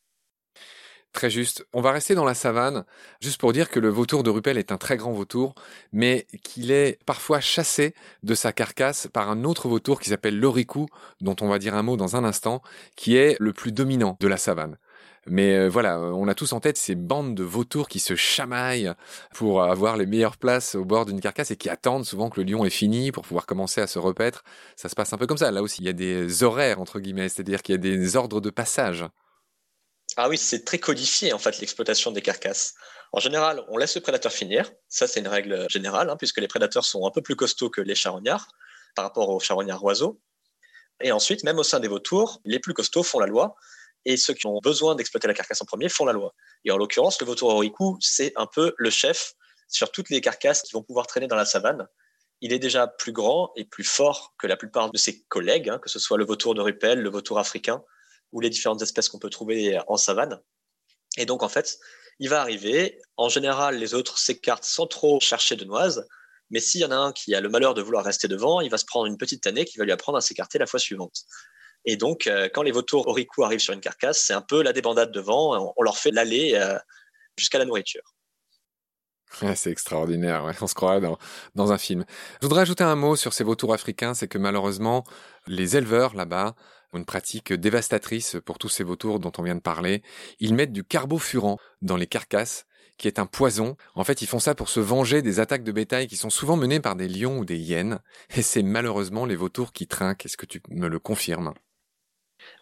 Très 1.14 1.30
juste. 1.30 1.66
On 1.74 1.82
va 1.82 1.92
rester 1.92 2.16
dans 2.16 2.24
la 2.24 2.34
savane, 2.34 2.86
juste 3.20 3.40
pour 3.40 3.52
dire 3.52 3.70
que 3.70 3.82
le 3.82 3.90
vautour 3.90 4.24
de 4.24 4.30
Rupel 4.30 4.58
est 4.58 4.72
un 4.72 4.78
très 4.78 4.96
grand 4.96 5.12
vautour, 5.12 5.56
mais 5.92 6.26
qu'il 6.42 6.72
est 6.72 7.00
parfois 7.06 7.42
chassé 7.42 7.94
de 8.24 8.34
sa 8.34 8.54
carcasse 8.54 9.08
par 9.12 9.30
un 9.30 9.44
autre 9.44 9.68
vautour 9.68 10.00
qui 10.00 10.10
s'appelle 10.10 10.40
l'oricou, 10.40 10.88
dont 11.20 11.36
on 11.42 11.50
va 11.50 11.60
dire 11.60 11.76
un 11.76 11.84
mot 11.84 11.98
dans 11.98 12.16
un 12.16 12.24
instant, 12.24 12.62
qui 12.96 13.18
est 13.18 13.36
le 13.42 13.52
plus 13.52 13.74
dominant 13.74 14.16
de 14.22 14.28
la 14.30 14.38
savane. 14.38 14.78
Mais 15.28 15.56
euh, 15.56 15.68
voilà, 15.68 16.00
on 16.00 16.28
a 16.28 16.34
tous 16.34 16.54
en 16.54 16.60
tête 16.60 16.78
ces 16.78 16.96
bandes 16.96 17.36
de 17.36 17.44
vautours 17.44 17.88
qui 17.88 18.00
se 18.00 18.16
chamaillent 18.16 18.92
pour 19.36 19.64
avoir 19.64 19.96
les 19.96 20.08
meilleures 20.08 20.38
places 20.38 20.74
au 20.76 20.84
bord 20.84 21.06
d'une 21.06 21.22
carcasse 21.22 21.52
et 21.52 21.58
qui 21.58 21.70
attendent 21.70 22.06
souvent 22.06 22.30
que 22.30 22.42
le 22.42 22.52
lion 22.52 22.66
est 22.66 22.72
fini 22.72 23.12
pour 23.12 23.24
pouvoir 23.24 23.46
commencer 23.46 23.82
à 23.82 23.88
se 23.88 24.00
repaître. 24.00 24.44
Ça 24.76 24.90
se 24.90 24.96
passe 24.96 25.14
un 25.14 25.18
peu 25.18 25.28
comme 25.28 25.38
ça. 25.38 25.52
Là 25.52 25.62
aussi, 25.62 25.82
il 25.82 25.86
y 25.86 25.90
a 25.90 25.94
des 25.94 26.44
horaires, 26.44 26.80
entre 26.80 27.00
guillemets, 27.00 27.30
c'est-à-dire 27.30 27.62
qu'il 27.62 27.74
y 27.74 27.78
a 27.78 27.80
des 27.80 28.16
ordres 28.16 28.42
de 28.42 28.50
passage. 28.50 29.06
Ah 30.18 30.28
oui, 30.28 30.38
c'est 30.38 30.66
très 30.66 30.80
codifié 30.80 31.32
en 31.34 31.40
fait 31.40 31.60
l'exploitation 31.60 32.12
des 32.12 32.22
carcasses. 32.22 32.74
En 33.14 33.20
général, 33.20 33.64
on 33.70 33.78
laisse 33.78 33.96
le 33.96 34.02
prédateur 34.02 34.32
finir. 34.32 34.72
Ça, 34.90 35.08
c'est 35.08 35.20
une 35.20 35.28
règle 35.28 35.68
générale, 35.70 36.10
hein, 36.10 36.18
puisque 36.18 36.40
les 36.40 36.48
prédateurs 36.48 36.86
sont 36.86 37.06
un 37.06 37.12
peu 37.12 37.22
plus 37.22 37.36
costauds 37.36 37.70
que 37.70 37.82
les 37.82 37.96
charognards 37.96 38.48
par 38.96 39.06
rapport 39.06 39.30
aux 39.30 39.40
charognards 39.40 39.84
oiseaux. 39.84 40.20
Et 41.02 41.12
ensuite, 41.12 41.44
même 41.44 41.60
au 41.60 41.64
sein 41.64 41.80
des 41.80 41.88
vautours, 41.88 42.42
les 42.46 42.60
plus 42.60 42.74
costauds 42.74 43.04
font 43.04 43.20
la 43.20 43.28
loi 43.28 43.56
et 44.06 44.18
ceux 44.18 44.34
qui 44.34 44.48
ont 44.48 44.60
besoin 44.62 44.96
d'exploiter 44.96 45.28
la 45.28 45.34
carcasse 45.34 45.62
en 45.62 45.66
premier 45.66 45.90
font 45.90 46.06
la 46.06 46.14
loi. 46.14 46.34
Et 46.66 46.72
en 46.72 46.78
l'occurrence, 46.78 47.20
le 47.22 47.26
vautour 47.28 47.50
orikou, 47.50 47.98
c'est 48.00 48.34
un 48.36 48.48
peu 48.48 48.74
le 48.78 48.90
chef 48.90 49.34
sur 49.68 49.92
toutes 49.92 50.10
les 50.10 50.22
carcasses 50.22 50.62
qui 50.62 50.74
vont 50.74 50.84
pouvoir 50.84 51.08
traîner 51.08 51.28
dans 51.28 51.36
la 51.36 51.46
savane. 51.46 51.88
Il 52.42 52.54
est 52.54 52.60
déjà 52.60 52.88
plus 52.88 53.12
grand 53.12 53.52
et 53.56 53.66
plus 53.66 53.84
fort 53.84 54.34
que 54.38 54.48
la 54.48 54.58
plupart 54.58 54.92
de 54.92 54.98
ses 54.98 55.22
collègues, 55.24 55.70
hein, 55.70 55.80
que 55.80 55.90
ce 55.90 56.00
soit 56.00 56.18
le 56.18 56.26
vautour 56.26 56.56
de 56.56 56.62
Rupel, 56.62 57.00
le 57.00 57.10
vautour 57.10 57.40
africain 57.40 57.84
ou 58.32 58.42
les 58.42 58.50
différentes 58.50 58.82
espèces 58.82 59.10
qu'on 59.10 59.20
peut 59.20 59.30
trouver 59.30 59.80
en 59.88 59.98
savane. 59.98 60.42
Et 61.18 61.26
donc, 61.26 61.44
en 61.44 61.50
fait, 61.50 61.78
il 62.20 62.30
va 62.30 62.42
arriver. 62.42 63.00
En 63.18 63.30
général, 63.30 63.78
les 63.78 63.94
autres 63.94 64.18
s'écartent 64.18 64.64
sans 64.64 64.88
trop 64.88 65.20
chercher 65.20 65.56
de 65.56 65.66
noises. 65.66 66.08
Mais 66.50 66.60
s'il 66.60 66.82
y 66.82 66.86
en 66.86 66.92
a 66.92 66.96
un 66.96 67.14
qui 67.14 67.34
a 67.34 67.42
le 67.42 67.50
malheur 67.50 67.74
de 67.74 67.82
vouloir 67.82 68.04
rester 68.04 68.28
devant, 68.28 68.62
il 68.62 68.70
va 68.70 68.78
se 68.78 68.86
prendre 68.86 69.06
une 69.06 69.18
petite 69.18 69.44
tannée 69.44 69.66
qui 69.66 69.78
va 69.78 69.86
lui 69.86 69.92
apprendre 69.92 70.18
à 70.18 70.22
s'écarter 70.22 70.58
la 70.58 70.66
fois 70.66 70.80
suivante. 70.80 71.24
Et 71.86 71.98
donc, 71.98 72.28
euh, 72.28 72.48
quand 72.54 72.62
les 72.62 72.72
vautours 72.72 73.08
oricoux 73.08 73.44
arrivent 73.44 73.60
sur 73.60 73.74
une 73.74 73.82
carcasse, 73.82 74.24
c'est 74.24 74.34
un 74.34 74.42
peu 74.42 74.62
la 74.62 74.74
débandade 74.74 75.12
devant. 75.12 75.74
On 75.78 75.82
leur 75.82 75.98
fait 75.98 76.12
l'aller 76.12 76.54
euh, 76.56 76.78
jusqu'à 77.38 77.58
la 77.58 77.66
nourriture. 77.66 78.04
c'est 79.56 79.72
extraordinaire, 79.72 80.52
on 80.62 80.68
se 80.68 80.76
croirait 80.76 81.02
dans, 81.02 81.18
dans 81.56 81.72
un 81.72 81.78
film. 81.78 82.06
Je 82.42 82.48
voudrais 82.48 82.62
ajouter 82.62 82.84
un 82.84 82.96
mot 82.96 83.16
sur 83.16 83.34
ces 83.34 83.44
vautours 83.44 83.74
africains, 83.74 84.14
c'est 84.14 84.28
que 84.28 84.38
malheureusement, 84.38 85.04
les 85.48 85.78
éleveurs 85.78 86.16
là-bas 86.16 86.56
ont 86.94 86.98
une 86.98 87.06
pratique 87.06 87.54
dévastatrice 87.54 88.38
pour 88.46 88.58
tous 88.58 88.70
ces 88.70 88.84
vautours 88.84 89.20
dont 89.20 89.32
on 89.38 89.44
vient 89.44 89.56
de 89.56 89.62
parler. 89.62 90.04
Ils 90.40 90.54
mettent 90.54 90.74
du 90.74 90.84
carbofurant 90.84 91.58
dans 91.82 91.96
les 91.96 92.08
carcasses, 92.08 92.66
qui 92.98 93.08
est 93.08 93.20
un 93.20 93.26
poison. 93.26 93.78
En 93.96 94.04
fait, 94.04 94.22
ils 94.22 94.28
font 94.28 94.40
ça 94.40 94.54
pour 94.54 94.70
se 94.70 94.80
venger 94.80 95.22
des 95.22 95.40
attaques 95.40 95.64
de 95.64 95.72
bétail 95.72 96.08
qui 96.08 96.18
sont 96.18 96.30
souvent 96.30 96.58
menées 96.58 96.82
par 96.82 96.96
des 96.96 97.08
lions 97.08 97.40
ou 97.40 97.46
des 97.46 97.58
hyènes. 97.58 98.00
Et 98.36 98.42
c'est 98.42 98.64
malheureusement 98.64 99.26
les 99.26 99.36
vautours 99.36 99.72
qui 99.72 99.88
trinquent. 99.88 100.26
Est-ce 100.26 100.38
que 100.38 100.46
tu 100.46 100.62
me 100.70 100.88
le 100.88 101.00
confirmes? 101.00 101.54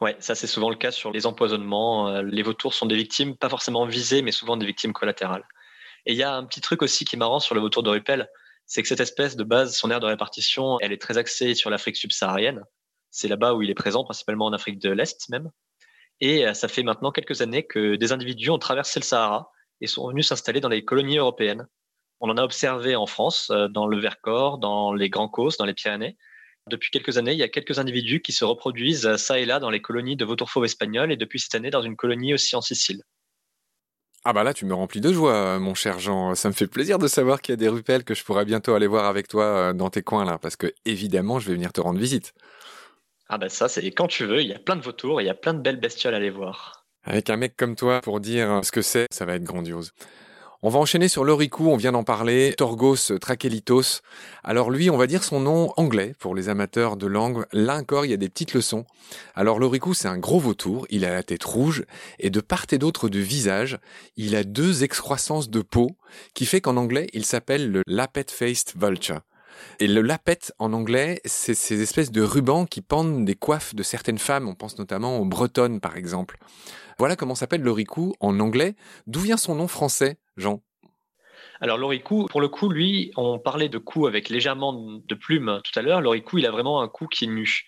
Ouais, 0.01 0.15
ça 0.19 0.33
c'est 0.33 0.47
souvent 0.47 0.69
le 0.69 0.77
cas 0.77 0.91
sur 0.91 1.11
les 1.11 1.25
empoisonnements. 1.25 2.07
Euh, 2.09 2.21
les 2.21 2.41
vautours 2.41 2.73
sont 2.73 2.85
des 2.85 2.95
victimes, 2.95 3.35
pas 3.35 3.49
forcément 3.49 3.85
visées, 3.85 4.21
mais 4.21 4.31
souvent 4.31 4.55
des 4.55 4.65
victimes 4.65 4.93
collatérales. 4.93 5.45
Et 6.05 6.13
il 6.13 6.17
y 6.17 6.23
a 6.23 6.33
un 6.33 6.45
petit 6.45 6.61
truc 6.61 6.81
aussi 6.81 7.03
qui 7.05 7.15
est 7.15 7.19
marrant 7.19 7.39
sur 7.39 7.53
le 7.53 7.61
vautour 7.61 7.83
de 7.83 8.01
c'est 8.65 8.83
que 8.83 8.87
cette 8.87 8.99
espèce 8.99 9.35
de 9.35 9.43
base, 9.43 9.75
son 9.75 9.89
aire 9.89 9.99
de 9.99 10.05
répartition, 10.05 10.79
elle 10.79 10.91
est 10.91 11.01
très 11.01 11.17
axée 11.17 11.55
sur 11.55 11.69
l'Afrique 11.69 11.97
subsaharienne. 11.97 12.63
C'est 13.09 13.27
là-bas 13.27 13.55
où 13.55 13.63
il 13.63 13.69
est 13.71 13.75
présent, 13.75 14.03
principalement 14.03 14.45
en 14.45 14.53
Afrique 14.53 14.79
de 14.79 14.91
l'Est 14.91 15.27
même. 15.29 15.49
Et 16.21 16.45
euh, 16.45 16.53
ça 16.53 16.67
fait 16.67 16.83
maintenant 16.83 17.11
quelques 17.11 17.41
années 17.41 17.65
que 17.65 17.95
des 17.95 18.11
individus 18.11 18.51
ont 18.51 18.59
traversé 18.59 18.99
le 18.99 19.05
Sahara 19.05 19.51
et 19.81 19.87
sont 19.87 20.07
venus 20.07 20.27
s'installer 20.27 20.59
dans 20.59 20.69
les 20.69 20.85
colonies 20.85 21.17
européennes. 21.17 21.67
On 22.19 22.29
en 22.29 22.37
a 22.37 22.43
observé 22.43 22.95
en 22.95 23.07
France, 23.07 23.49
euh, 23.49 23.67
dans 23.67 23.87
le 23.87 23.99
Vercors, 23.99 24.59
dans 24.59 24.93
les 24.93 25.09
Grands 25.09 25.29
Causses, 25.29 25.57
dans 25.57 25.65
les 25.65 25.73
Pyrénées. 25.73 26.17
Depuis 26.69 26.91
quelques 26.91 27.17
années, 27.17 27.33
il 27.33 27.37
y 27.37 27.43
a 27.43 27.49
quelques 27.49 27.79
individus 27.79 28.21
qui 28.21 28.31
se 28.31 28.45
reproduisent 28.45 29.05
euh, 29.05 29.17
ça 29.17 29.39
et 29.39 29.45
là 29.45 29.59
dans 29.59 29.69
les 29.69 29.81
colonies 29.81 30.15
de 30.15 30.23
vautours 30.23 30.49
fauves 30.49 30.65
espagnols 30.65 31.11
et 31.11 31.17
depuis 31.17 31.39
cette 31.39 31.55
année 31.55 31.69
dans 31.69 31.81
une 31.81 31.95
colonie 31.95 32.33
aussi 32.33 32.55
en 32.55 32.61
Sicile. 32.61 33.03
Ah 34.25 34.33
bah 34.33 34.43
là, 34.43 34.53
tu 34.53 34.65
me 34.65 34.73
remplis 34.73 34.99
de 34.99 35.13
joie, 35.13 35.59
mon 35.59 35.73
cher 35.73 35.99
Jean. 35.99 36.35
Ça 36.35 36.49
me 36.49 36.53
fait 36.53 36.67
plaisir 36.67 36.99
de 36.99 37.07
savoir 37.07 37.41
qu'il 37.41 37.53
y 37.53 37.57
a 37.57 37.57
des 37.57 37.69
rupelles 37.69 38.03
que 38.03 38.13
je 38.13 38.23
pourrais 38.23 38.43
bientôt 38.43 38.73
aller 38.73 38.87
voir 38.87 39.05
avec 39.05 39.27
toi 39.27 39.43
euh, 39.45 39.73
dans 39.73 39.89
tes 39.89 40.01
coins 40.01 40.25
là, 40.25 40.37
parce 40.37 40.55
que 40.55 40.73
évidemment, 40.85 41.39
je 41.39 41.47
vais 41.47 41.53
venir 41.53 41.71
te 41.71 41.79
rendre 41.79 41.99
visite. 41.99 42.33
Ah 43.29 43.37
bah 43.37 43.47
ça, 43.47 43.69
c'est 43.69 43.89
quand 43.91 44.07
tu 44.07 44.25
veux. 44.25 44.41
Il 44.41 44.47
y 44.47 44.53
a 44.53 44.59
plein 44.59 44.75
de 44.75 44.81
vautours, 44.81 45.21
il 45.21 45.25
y 45.25 45.29
a 45.29 45.35
plein 45.35 45.53
de 45.53 45.61
belles 45.61 45.79
bestioles 45.79 46.13
à 46.13 46.17
aller 46.17 46.31
voir. 46.31 46.85
Avec 47.03 47.29
un 47.29 47.37
mec 47.37 47.55
comme 47.55 47.75
toi 47.75 48.01
pour 48.01 48.19
dire 48.19 48.59
ce 48.63 48.71
que 48.71 48.81
c'est, 48.81 49.07
ça 49.11 49.25
va 49.25 49.35
être 49.35 49.43
grandiose. 49.43 49.93
On 50.61 50.67
va 50.67 50.79
enchaîner 50.79 51.07
sur 51.07 51.23
l'oricou, 51.23 51.69
on 51.69 51.77
vient 51.77 51.93
d'en 51.93 52.03
parler, 52.03 52.53
Torgos 52.57 53.17
trachelitos. 53.21 54.01
Alors 54.43 54.71
lui, 54.71 54.89
on 54.89 54.97
va 54.97 55.07
dire 55.07 55.23
son 55.23 55.39
nom 55.39 55.71
anglais 55.77 56.13
pour 56.19 56.35
les 56.35 56.49
amateurs 56.49 56.97
de 56.97 57.07
langue. 57.07 57.45
Là 57.53 57.77
encore, 57.77 58.03
il 58.03 58.11
y 58.11 58.13
a 58.13 58.17
des 58.17 58.27
petites 58.27 58.53
leçons. 58.53 58.83
Alors 59.35 59.57
l'oricou, 59.57 59.93
c'est 59.93 60.09
un 60.09 60.17
gros 60.17 60.37
vautour, 60.37 60.85
il 60.89 61.05
a 61.05 61.11
la 61.11 61.23
tête 61.23 61.45
rouge 61.45 61.85
et 62.19 62.29
de 62.29 62.41
part 62.41 62.65
et 62.71 62.77
d'autre 62.77 63.07
du 63.07 63.21
visage, 63.21 63.79
il 64.17 64.35
a 64.35 64.43
deux 64.43 64.83
excroissances 64.83 65.49
de 65.49 65.61
peau 65.61 65.91
qui 66.33 66.45
fait 66.45 66.59
qu'en 66.59 66.75
anglais, 66.75 67.07
il 67.13 67.23
s'appelle 67.23 67.71
le 67.71 67.81
lappet-faced 67.87 68.73
vulture. 68.75 69.21
Et 69.79 69.87
le 69.87 70.01
lapet 70.01 70.39
en 70.57 70.73
anglais, 70.73 71.21
c'est 71.23 71.53
ces 71.53 71.81
espèces 71.81 72.11
de 72.11 72.21
rubans 72.21 72.65
qui 72.65 72.81
pendent 72.81 73.23
des 73.23 73.35
coiffes 73.35 73.75
de 73.75 73.83
certaines 73.83 74.17
femmes. 74.17 74.47
On 74.47 74.55
pense 74.55 74.77
notamment 74.77 75.19
aux 75.19 75.25
bretonnes, 75.25 75.79
par 75.79 75.95
exemple. 75.95 76.37
Voilà 76.97 77.15
comment 77.15 77.35
s'appelle 77.35 77.61
l'oricou 77.61 78.13
en 78.19 78.39
anglais. 78.41 78.75
D'où 79.07 79.21
vient 79.21 79.37
son 79.37 79.55
nom 79.55 79.67
français, 79.67 80.17
Jean 80.39 80.63
alors 81.61 81.77
l'oricou, 81.77 82.25
pour 82.29 82.39
le 82.39 82.47
coup, 82.47 82.69
lui, 82.69 83.11
on 83.17 83.37
parlait 83.37 83.67
de 83.67 83.77
cou 83.77 84.07
avec 84.07 84.29
légèrement 84.29 84.71
de 84.73 85.15
plumes 85.15 85.59
tout 85.65 85.77
à 85.77 85.81
l'heure. 85.81 85.99
L'oricou, 85.99 86.37
il 86.37 86.45
a 86.45 86.51
vraiment 86.51 86.81
un 86.81 86.87
cou 86.87 87.07
qui 87.07 87.25
est 87.25 87.27
nu. 87.27 87.65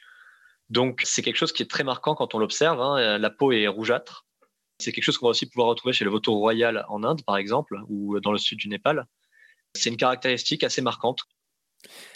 Donc 0.69 1.01
c'est 1.03 1.21
quelque 1.21 1.35
chose 1.35 1.51
qui 1.51 1.61
est 1.61 1.69
très 1.69 1.83
marquant 1.83 2.15
quand 2.15 2.33
on 2.33 2.39
l'observe. 2.39 2.79
Hein. 2.81 3.17
La 3.17 3.29
peau 3.29 3.51
est 3.51 3.67
rougeâtre. 3.67 4.25
C'est 4.79 4.93
quelque 4.93 5.03
chose 5.03 5.17
qu'on 5.17 5.25
va 5.25 5.31
aussi 5.31 5.45
pouvoir 5.45 5.67
retrouver 5.67 5.93
chez 5.93 6.05
le 6.05 6.09
vautour 6.09 6.37
royal 6.37 6.85
en 6.87 7.03
Inde, 7.03 7.21
par 7.25 7.37
exemple, 7.37 7.77
ou 7.89 8.19
dans 8.19 8.31
le 8.31 8.37
sud 8.37 8.57
du 8.57 8.69
Népal. 8.69 9.05
C'est 9.75 9.89
une 9.89 9.97
caractéristique 9.97 10.63
assez 10.63 10.81
marquante. 10.81 11.19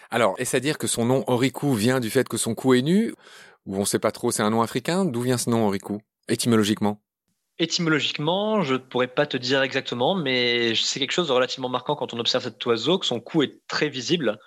Alors, 0.10 0.36
est-ce 0.38 0.56
à 0.56 0.60
dire 0.60 0.78
que 0.78 0.88
son 0.88 1.06
nom 1.06 1.24
Oriku 1.28 1.74
vient 1.74 2.00
du 2.00 2.10
fait 2.10 2.28
que 2.28 2.38
son 2.38 2.56
cou 2.56 2.74
est 2.74 2.82
nu? 2.82 3.14
Ou 3.66 3.76
on 3.76 3.82
ne 3.82 3.86
sait 3.86 4.00
pas 4.00 4.12
trop, 4.12 4.32
c'est 4.32 4.44
un 4.44 4.50
nom 4.50 4.62
africain? 4.62 5.06
D'où 5.06 5.22
vient 5.22 5.38
ce 5.38 5.50
nom 5.50 5.68
Oriku, 5.68 6.00
étymologiquement? 6.30 7.02
Étymologiquement, 7.58 8.64
je 8.64 8.74
ne 8.74 8.80
pourrais 8.80 9.08
pas 9.08 9.26
te 9.26 9.38
dire 9.38 9.62
exactement, 9.62 10.14
mais 10.14 10.76
c'est 10.76 11.00
quelque 11.00 11.12
chose 11.12 11.28
de 11.28 11.34
relativement 11.34 11.70
marquant 11.70 11.96
quand 11.96 12.14
on 12.14 12.20
observe 12.20 12.44
cet 12.44 12.66
oiseau, 12.66 13.00
que 13.00 13.06
son 13.06 13.22
cou 13.22 13.44
est 13.44 13.62
très 13.68 13.88
visible. 13.88 14.40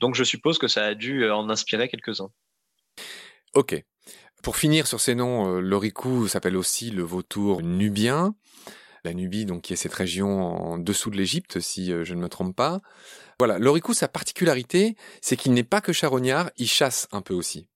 Donc 0.00 0.14
je 0.14 0.24
suppose 0.24 0.58
que 0.58 0.66
ça 0.66 0.84
a 0.84 0.94
dû 0.94 1.30
en 1.30 1.50
inspirer 1.50 1.88
quelques-uns. 1.88 2.30
Ok. 3.54 3.80
Pour 4.42 4.56
finir 4.56 4.86
sur 4.86 5.00
ces 5.00 5.14
noms, 5.14 5.56
euh, 5.56 5.60
l'oricou 5.60 6.28
s'appelle 6.28 6.56
aussi 6.56 6.90
le 6.90 7.02
vautour 7.02 7.62
nubien. 7.62 8.34
La 9.04 9.14
Nubie, 9.14 9.46
donc, 9.46 9.62
qui 9.62 9.72
est 9.72 9.76
cette 9.76 9.94
région 9.94 10.28
en 10.28 10.78
dessous 10.78 11.10
de 11.10 11.16
l'Égypte, 11.16 11.60
si 11.60 11.92
euh, 11.92 12.04
je 12.04 12.14
ne 12.14 12.20
me 12.20 12.28
trompe 12.28 12.54
pas. 12.54 12.80
Voilà, 13.38 13.58
l'oricou, 13.58 13.94
sa 13.94 14.08
particularité, 14.08 14.96
c'est 15.22 15.36
qu'il 15.36 15.52
n'est 15.52 15.62
pas 15.62 15.80
que 15.80 15.92
charognard, 15.92 16.50
il 16.56 16.68
chasse 16.68 17.06
un 17.12 17.22
peu 17.22 17.34
aussi. 17.34 17.68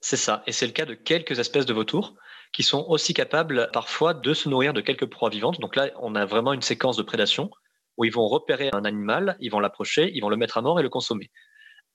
C'est 0.00 0.16
ça, 0.16 0.42
et 0.46 0.52
c'est 0.52 0.66
le 0.66 0.72
cas 0.72 0.86
de 0.86 0.94
quelques 0.94 1.38
espèces 1.38 1.66
de 1.66 1.74
vautours 1.74 2.14
qui 2.56 2.62
sont 2.62 2.86
aussi 2.88 3.12
capables 3.12 3.68
parfois 3.74 4.14
de 4.14 4.32
se 4.32 4.48
nourrir 4.48 4.72
de 4.72 4.80
quelques 4.80 5.04
proies 5.04 5.28
vivantes. 5.28 5.60
Donc 5.60 5.76
là, 5.76 5.90
on 6.00 6.14
a 6.14 6.24
vraiment 6.24 6.54
une 6.54 6.62
séquence 6.62 6.96
de 6.96 7.02
prédation 7.02 7.50
où 7.98 8.06
ils 8.06 8.12
vont 8.12 8.26
repérer 8.28 8.70
un 8.72 8.86
animal, 8.86 9.36
ils 9.40 9.50
vont 9.50 9.60
l'approcher, 9.60 10.10
ils 10.14 10.20
vont 10.20 10.30
le 10.30 10.38
mettre 10.38 10.56
à 10.56 10.62
mort 10.62 10.80
et 10.80 10.82
le 10.82 10.88
consommer. 10.88 11.30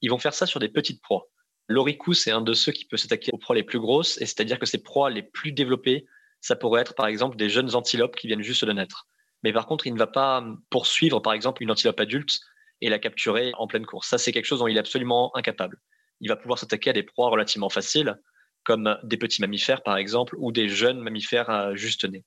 Ils 0.02 0.12
vont 0.12 0.20
faire 0.20 0.36
ça 0.36 0.46
sur 0.46 0.60
des 0.60 0.70
petites 0.70 1.02
proies. 1.02 1.24
L'oricou, 1.68 2.14
c'est 2.14 2.30
un 2.30 2.42
de 2.42 2.54
ceux 2.54 2.72
qui 2.72 2.86
peut 2.86 2.96
s'attaquer 2.96 3.32
aux 3.34 3.40
proies 3.40 3.56
les 3.56 3.64
plus 3.64 3.80
grosses, 3.80 4.22
et 4.22 4.28
c'est-à-dire 4.28 4.60
que 4.60 4.68
ces 4.68 4.84
proies 4.84 5.10
les 5.10 5.24
plus 5.24 5.52
développées, 5.52 6.06
ça 6.42 6.56
pourrait 6.56 6.82
être 6.82 6.94
par 6.94 7.08
exemple 7.08 7.38
des 7.38 7.50
jeunes 7.50 7.74
antilopes 7.74 8.16
qui 8.16 8.28
viennent 8.28 8.44
juste 8.44 8.64
de 8.64 8.72
naître. 8.72 9.08
Mais 9.42 9.54
par 9.54 9.66
contre, 9.66 9.88
il 9.88 9.96
ne 9.96 10.00
va 10.00 10.06
pas 10.06 10.46
poursuivre 10.70 11.22
par 11.22 11.34
exemple 11.34 11.64
une 11.64 11.72
antilope 11.72 12.00
adulte 12.00 12.40
et 12.82 12.90
la 12.90 13.00
capturer 13.00 13.52
en 13.58 13.66
pleine 13.66 13.88
course. 13.88 14.10
Ça, 14.10 14.20
c'est 14.20 14.32
quelque 14.32 14.46
chose 14.46 14.60
dont 14.60 14.68
il 14.68 14.78
est 14.78 14.80
absolument 14.80 15.36
incapable. 15.36 15.80
Il 16.20 16.30
va 16.30 16.36
pouvoir 16.36 16.60
s'attaquer 16.60 16.92
à 16.92 16.94
des 16.94 17.02
proies 17.02 17.30
relativement 17.30 17.70
faciles, 17.70 18.16
comme 18.64 18.98
des 19.04 19.18
petits 19.18 19.42
mammifères 19.42 19.84
par 19.84 19.98
exemple, 19.98 20.36
ou 20.38 20.52
des 20.52 20.70
jeunes 20.70 21.00
mammifères 21.00 21.50
à 21.50 21.76
juste 21.76 22.06
nez. 22.06 22.24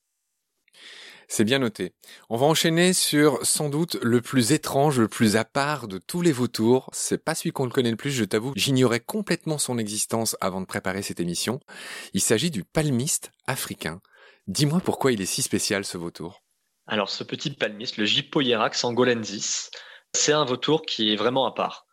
C'est 1.27 1.43
bien 1.43 1.59
noté. 1.59 1.93
On 2.29 2.37
va 2.37 2.45
enchaîner 2.45 2.93
sur 2.93 3.43
sans 3.45 3.69
doute 3.69 3.97
le 4.01 4.21
plus 4.21 4.51
étrange, 4.51 4.99
le 4.99 5.07
plus 5.07 5.37
à 5.37 5.43
part 5.43 5.87
de 5.87 5.97
tous 5.97 6.21
les 6.21 6.31
vautours. 6.31 6.89
C'est 6.93 7.23
pas 7.23 7.33
celui 7.33 7.51
qu'on 7.51 7.65
le 7.65 7.71
connaît 7.71 7.89
le 7.89 7.97
plus, 7.97 8.11
je 8.11 8.23
t'avoue. 8.23 8.53
J'ignorais 8.55 8.99
complètement 8.99 9.57
son 9.57 9.77
existence 9.77 10.37
avant 10.39 10.61
de 10.61 10.67
préparer 10.67 11.01
cette 11.01 11.19
émission. 11.19 11.59
Il 12.13 12.21
s'agit 12.21 12.51
du 12.51 12.63
palmiste 12.63 13.31
africain. 13.47 14.01
Dis-moi 14.47 14.81
pourquoi 14.81 15.11
il 15.11 15.21
est 15.21 15.25
si 15.25 15.41
spécial 15.41 15.83
ce 15.83 15.97
vautour. 15.97 16.43
Alors 16.87 17.09
ce 17.09 17.23
petit 17.23 17.49
palmiste, 17.49 17.97
le 17.97 18.05
Gypoierax 18.05 18.83
angolensis, 18.83 19.71
c'est 20.13 20.33
un 20.33 20.45
vautour 20.45 20.83
qui 20.83 21.11
est 21.11 21.15
vraiment 21.15 21.47
à 21.47 21.51
part. 21.51 21.87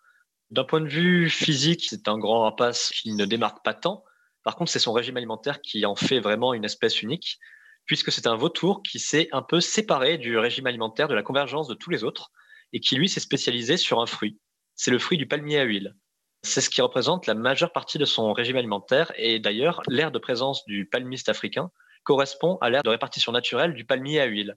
D'un 0.50 0.64
point 0.64 0.82
de 0.82 0.88
vue 0.88 1.30
physique, 1.30 1.86
c'est 1.88 2.08
un 2.08 2.18
grand 2.18 2.42
rapace 2.42 2.90
qui 2.90 3.14
ne 3.14 3.24
démarque 3.24 3.64
pas 3.64 3.72
tant, 3.72 4.04
par 4.44 4.56
contre, 4.56 4.70
c'est 4.70 4.78
son 4.78 4.92
régime 4.92 5.16
alimentaire 5.16 5.60
qui 5.60 5.84
en 5.86 5.94
fait 5.94 6.20
vraiment 6.20 6.54
une 6.54 6.64
espèce 6.64 7.02
unique, 7.02 7.38
puisque 7.86 8.12
c'est 8.12 8.26
un 8.26 8.36
vautour 8.36 8.82
qui 8.82 8.98
s'est 8.98 9.28
un 9.32 9.42
peu 9.42 9.60
séparé 9.60 10.18
du 10.18 10.38
régime 10.38 10.66
alimentaire, 10.66 11.08
de 11.08 11.14
la 11.14 11.22
convergence 11.22 11.68
de 11.68 11.74
tous 11.74 11.90
les 11.90 12.04
autres, 12.04 12.30
et 12.72 12.80
qui 12.80 12.96
lui 12.96 13.08
s'est 13.08 13.20
spécialisé 13.20 13.76
sur 13.76 14.00
un 14.00 14.06
fruit. 14.06 14.38
C'est 14.74 14.90
le 14.90 14.98
fruit 14.98 15.18
du 15.18 15.26
palmier 15.26 15.58
à 15.58 15.64
huile. 15.64 15.94
C'est 16.42 16.60
ce 16.60 16.70
qui 16.70 16.80
représente 16.80 17.26
la 17.26 17.34
majeure 17.34 17.72
partie 17.72 17.98
de 17.98 18.04
son 18.04 18.32
régime 18.32 18.56
alimentaire, 18.56 19.12
et 19.16 19.38
d'ailleurs, 19.38 19.82
l'aire 19.88 20.10
de 20.10 20.18
présence 20.18 20.64
du 20.66 20.86
palmiste 20.86 21.28
africain 21.28 21.70
correspond 22.04 22.58
à 22.60 22.70
l'aire 22.70 22.82
de 22.82 22.90
répartition 22.90 23.30
naturelle 23.30 23.74
du 23.74 23.84
palmier 23.84 24.20
à 24.20 24.24
huile. 24.24 24.56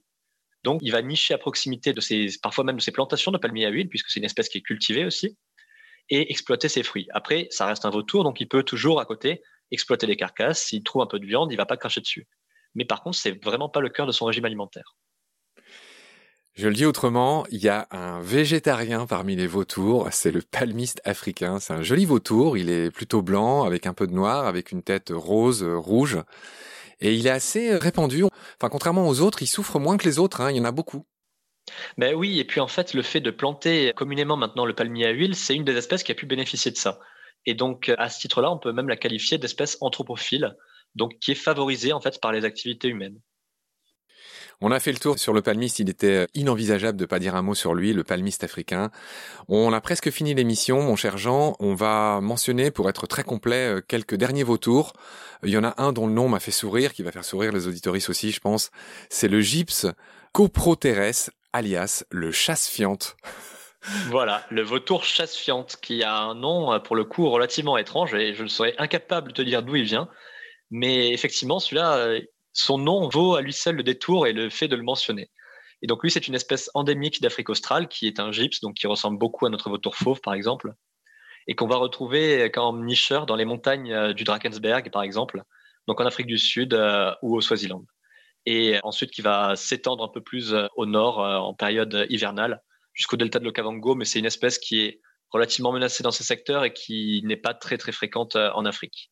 Donc, 0.64 0.80
il 0.82 0.92
va 0.92 1.04
nicher 1.04 1.36
à 1.36 1.38
proximité 1.38 1.94
de 1.94 2.02
ses, 2.02 2.28
parfois 2.42 2.64
même 2.64 2.78
de 2.78 2.82
ses 2.82 2.92
plantations 2.92 3.32
de 3.32 3.38
palmier 3.38 3.68
à 3.68 3.70
huile, 3.70 3.88
puisque 3.88 4.10
c'est 4.10 4.20
une 4.20 4.26
espèce 4.26 4.50
qui 4.50 4.58
est 4.58 4.64
cultivée 4.64 5.06
aussi, 5.06 5.38
et 6.10 6.32
exploiter 6.32 6.70
ses 6.70 6.82
fruits. 6.82 7.08
Après, 7.12 7.48
ça 7.52 7.66
reste 7.68 7.86
un 7.86 7.92
vautour, 7.92 8.24
donc 8.24 8.40
il 8.42 8.48
peut 8.48 8.64
toujours 8.64 9.00
à 9.00 9.06
côté 9.06 9.44
exploiter 9.72 10.08
les 10.08 10.16
carcasses. 10.16 10.62
S'il 10.62 10.84
trouve 10.84 11.02
un 11.02 11.08
peu 11.08 11.20
de 11.20 11.26
viande, 11.26 11.52
il 11.52 11.56
va 11.58 11.66
pas 11.66 11.78
cracher 11.78 12.02
dessus. 12.02 12.28
Mais 12.76 12.86
par 12.86 13.02
contre, 13.02 13.18
c'est 13.18 13.44
vraiment 13.44 13.70
pas 13.70 13.80
le 13.80 13.90
cœur 13.90 14.06
de 14.06 14.12
son 14.12 14.26
régime 14.26 14.46
alimentaire. 14.46 14.96
Je 16.56 16.70
le 16.70 16.74
dis 16.74 16.86
autrement, 16.86 17.46
il 17.50 17.62
y 17.62 17.68
a 17.68 17.86
un 17.92 18.22
végétarien 18.22 19.06
parmi 19.06 19.36
les 19.36 19.46
vautours, 19.46 20.08
c'est 20.12 20.32
le 20.32 20.42
palmiste 20.42 21.02
africain. 21.04 21.60
C'est 21.60 21.74
un 21.74 21.84
joli 21.84 22.06
vautour, 22.06 22.58
il 22.58 22.70
est 22.70 22.92
plutôt 22.92 23.22
blanc, 23.22 23.64
avec 23.66 23.86
un 23.88 23.94
peu 23.94 24.08
de 24.08 24.14
noir, 24.14 24.48
avec 24.48 24.72
une 24.72 24.82
tête 24.82 25.12
rose, 25.14 25.64
rouge. 25.64 26.18
Et 27.02 27.14
il 27.14 27.28
est 27.28 27.32
assez 27.32 27.76
répandu. 27.76 28.24
Enfin, 28.24 28.70
contrairement 28.70 29.10
aux 29.10 29.20
autres, 29.20 29.42
il 29.42 29.48
souffre 29.48 29.80
moins 29.80 29.98
que 29.98 30.06
les 30.06 30.18
autres, 30.18 30.40
hein. 30.40 30.50
il 30.50 30.56
y 30.56 30.62
en 30.62 30.66
a 30.66 30.72
beaucoup. 30.72 31.06
Ben 31.98 32.16
oui, 32.16 32.40
et 32.40 32.46
puis 32.46 32.62
en 32.62 32.68
fait, 32.68 32.94
le 32.94 33.02
fait 33.02 33.20
de 33.20 33.32
planter 33.32 33.92
communément 33.94 34.38
maintenant 34.38 34.66
le 34.66 34.74
palmier 34.74 35.08
à 35.08 35.12
huile, 35.12 35.36
c'est 35.36 35.56
une 35.56 35.66
des 35.66 35.76
espèces 35.76 36.04
qui 36.04 36.12
a 36.14 36.16
pu 36.16 36.26
bénéficier 36.26 36.72
de 36.72 36.78
ça. 36.78 37.02
Et 37.46 37.54
donc, 37.54 37.94
à 37.98 38.10
ce 38.10 38.20
titre-là, 38.20 38.52
on 38.52 38.58
peut 38.58 38.72
même 38.72 38.90
la 38.90 38.98
qualifier 38.98 39.38
d'espèce 39.38 39.78
anthropophile, 39.82 40.56
donc 40.96 41.20
qui 41.20 41.32
est 41.32 41.36
favorisée 41.36 41.94
en 41.94 42.02
fait 42.02 42.20
par 42.20 42.32
les 42.32 42.46
activités 42.46 42.88
humaines. 42.88 43.20
On 44.62 44.72
a 44.72 44.80
fait 44.80 44.94
le 44.94 45.00
tour 45.00 45.20
sur 45.20 45.34
le 45.34 45.42
palmiste, 45.42 45.80
il 45.80 45.90
était 45.90 46.28
inenvisageable 46.34 46.98
de 46.98 47.06
pas 47.06 47.20
dire 47.20 47.36
un 47.36 47.42
mot 47.42 47.56
sur 47.56 47.74
lui, 47.74 47.92
le 47.92 48.06
palmiste 48.06 48.44
africain. 48.44 48.90
On 49.50 49.74
a 49.74 49.82
presque 49.82 50.10
fini 50.12 50.34
l'émission, 50.34 50.82
mon 50.82 50.96
cher 50.96 51.18
Jean. 51.18 51.56
On 51.60 51.74
va 51.74 52.22
mentionner, 52.22 52.72
pour 52.72 52.90
être 52.90 53.06
très 53.06 53.24
complet, 53.24 53.76
euh, 53.76 53.82
quelques 53.86 54.16
derniers 54.16 54.44
vautours. 54.44 54.94
Il 55.44 55.50
y 55.50 55.58
en 55.58 55.66
a 55.66 55.74
un 55.78 55.92
dont 55.92 56.08
le 56.08 56.14
nom 56.14 56.30
m'a 56.30 56.40
fait 56.40 56.52
sourire, 56.52 56.94
qui 56.94 57.04
va 57.04 57.12
faire 57.12 57.26
sourire 57.26 57.52
les 57.52 57.68
auditoristes 57.68 58.10
aussi, 58.10 58.32
je 58.32 58.40
pense. 58.40 58.72
C'est 59.10 59.28
le 59.28 59.42
gypse 59.42 59.88
coproteres, 60.32 61.30
alias 61.52 62.06
le 62.10 62.32
chasse-fiante. 62.32 63.18
Voilà, 64.10 64.46
le 64.50 64.62
vautour 64.62 65.04
chasse-fiante, 65.04 65.78
qui 65.82 66.04
a 66.04 66.18
un 66.18 66.36
nom 66.36 66.74
euh, 66.74 66.80
pour 66.80 66.96
le 66.96 67.04
coup 67.04 67.30
relativement 67.30 67.78
étrange 67.78 68.14
et 68.16 68.34
je 68.34 68.46
serais 68.48 68.74
incapable 68.78 69.30
de 69.30 69.34
te 69.34 69.42
dire 69.42 69.64
d'où 69.64 69.76
il 69.76 69.84
vient. 69.84 70.10
Mais 70.72 71.12
effectivement, 71.12 71.60
celui-là, 71.60 71.98
euh, 71.98 72.22
son 72.54 72.78
nom 72.78 73.08
vaut 73.10 73.36
à 73.36 73.42
lui 73.42 73.54
seul 73.54 73.76
le 73.76 73.84
détour 73.84 74.28
et 74.28 74.34
le 74.34 74.50
fait 74.50 74.68
de 74.68 74.76
le 74.76 74.84
mentionner. 74.84 75.30
Et 75.82 75.88
donc 75.88 76.02
lui, 76.02 76.10
c'est 76.10 76.28
une 76.28 76.36
espèce 76.36 76.72
endémique 76.74 77.22
d'Afrique 77.22 77.50
australe 77.50 77.88
qui 77.88 78.08
est 78.08 78.20
un 78.20 78.32
gypse, 78.32 78.62
donc 78.62 78.76
qui 78.76 78.88
ressemble 78.88 79.20
beaucoup 79.20 79.46
à 79.46 79.50
notre 79.50 79.70
vautour 79.70 79.96
fauve 79.96 80.22
par 80.22 80.34
exemple, 80.34 80.74
et 81.48 81.54
qu'on 81.54 81.68
va 81.68 81.76
retrouver 81.76 82.50
comme 82.52 82.86
nicheur 82.86 83.26
dans 83.28 83.36
les 83.36 83.46
montagnes 83.46 83.94
euh, 83.94 84.14
du 84.14 84.24
Drakensberg 84.24 84.90
par 84.92 85.04
exemple, 85.04 85.44
donc 85.88 86.02
en 86.02 86.06
Afrique 86.06 86.28
du 86.28 86.40
Sud 86.40 86.74
ou 87.22 87.36
au 87.36 87.42
Swaziland. 87.42 87.86
Et 88.48 88.80
ensuite 88.84 89.12
qui 89.12 89.22
va 89.22 89.56
s'étendre 89.56 90.04
un 90.04 90.08
peu 90.08 90.22
plus 90.22 90.56
au 90.76 90.86
nord 90.86 91.20
en 91.20 91.54
période 91.54 92.06
hivernale 92.10 92.62
jusqu'au 92.96 93.18
delta 93.18 93.38
de 93.38 93.44
l'Okavango, 93.44 93.94
mais 93.94 94.06
c'est 94.06 94.18
une 94.18 94.26
espèce 94.26 94.58
qui 94.58 94.82
est 94.82 95.02
relativement 95.30 95.72
menacée 95.72 96.02
dans 96.02 96.12
ces 96.12 96.24
secteurs 96.24 96.64
et 96.64 96.74
qui 96.74 97.22
n'est 97.26 97.38
pas 97.38 97.54
très 97.54 97.78
très 97.78 97.92
fréquente 97.92 98.36
en 98.36 98.66
Afrique. 98.66 99.12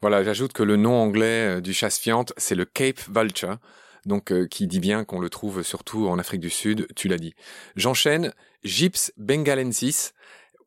Voilà, 0.00 0.24
j'ajoute 0.24 0.52
que 0.52 0.62
le 0.62 0.76
nom 0.76 0.94
anglais 0.94 1.60
du 1.60 1.74
chasse-fiante, 1.74 2.32
c'est 2.38 2.54
le 2.54 2.64
Cape 2.64 3.00
Vulture, 3.08 3.58
donc 4.06 4.32
euh, 4.32 4.46
qui 4.46 4.66
dit 4.66 4.80
bien 4.80 5.04
qu'on 5.04 5.20
le 5.20 5.30
trouve 5.30 5.62
surtout 5.62 6.08
en 6.08 6.18
Afrique 6.18 6.40
du 6.40 6.50
Sud, 6.50 6.86
tu 6.96 7.08
l'as 7.08 7.18
dit. 7.18 7.34
J'enchaîne, 7.76 8.32
Gyps 8.64 9.12
bengalensis, 9.16 10.12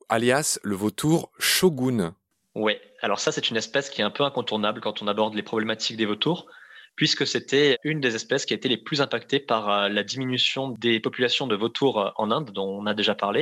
alias 0.10 0.60
le 0.64 0.76
vautour 0.76 1.32
shogun. 1.40 2.16
Oui, 2.56 2.74
alors 3.02 3.20
ça 3.20 3.32
c'est 3.32 3.50
une 3.50 3.58
espèce 3.58 3.90
qui 3.90 4.02
est 4.02 4.04
un 4.04 4.12
peu 4.12 4.24
incontournable 4.24 4.82
quand 4.82 5.02
on 5.02 5.08
aborde 5.08 5.34
les 5.34 5.44
problématiques 5.44 5.98
des 5.98 6.06
vautours, 6.06 6.48
puisque 6.96 7.26
c'était 7.26 7.78
une 7.84 8.00
des 8.00 8.16
espèces 8.16 8.46
qui 8.46 8.54
a 8.54 8.58
été 8.58 8.70
les 8.70 8.78
plus 8.78 9.02
impactées 9.02 9.40
par 9.40 9.70
euh, 9.70 9.90
la 9.90 10.04
diminution 10.04 10.70
des 10.70 11.00
populations 11.00 11.48
de 11.48 11.56
vautours 11.56 12.00
euh, 12.00 12.12
en 12.18 12.32
Inde, 12.32 12.52
dont 12.52 12.68
on 12.68 12.86
a 12.86 12.94
déjà 12.94 13.16
parlé, 13.16 13.42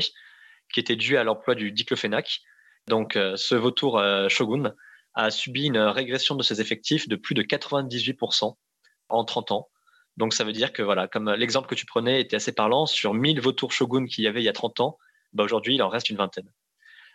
qui 0.74 0.80
était 0.80 0.96
due 0.96 1.18
à 1.18 1.24
l'emploi 1.24 1.56
du 1.56 1.72
diclofénac. 1.72 2.42
Donc 2.88 3.14
ce 3.14 3.54
vautour 3.54 4.02
shogun 4.28 4.74
a 5.14 5.30
subi 5.30 5.68
une 5.68 5.78
régression 5.78 6.34
de 6.36 6.42
ses 6.42 6.62
effectifs 6.62 7.08
de 7.08 7.16
plus 7.16 7.36
de 7.36 7.44
98% 7.44 8.56
en 9.10 9.26
30 9.26 9.52
ans. 9.52 9.70
Donc 10.18 10.34
ça 10.34 10.44
veut 10.44 10.52
dire 10.52 10.74
que 10.74 10.82
voilà, 10.82 11.08
comme 11.08 11.32
l'exemple 11.32 11.68
que 11.68 11.76
tu 11.76 11.86
prenais 11.86 12.22
était 12.22 12.36
assez 12.36 12.52
parlant, 12.52 12.86
sur 12.86 13.14
1000 13.14 13.40
vautours 13.40 13.72
shogun 13.72 14.06
qu'il 14.08 14.24
y 14.24 14.28
avait 14.28 14.42
il 14.42 14.46
y 14.46 14.50
a 14.50 14.54
30 14.54 14.80
ans, 14.80 14.98
bah 15.34 15.44
aujourd'hui 15.44 15.76
il 15.76 15.84
en 15.84 15.90
reste 15.90 16.10
une 16.10 16.18
vingtaine. 16.18 16.52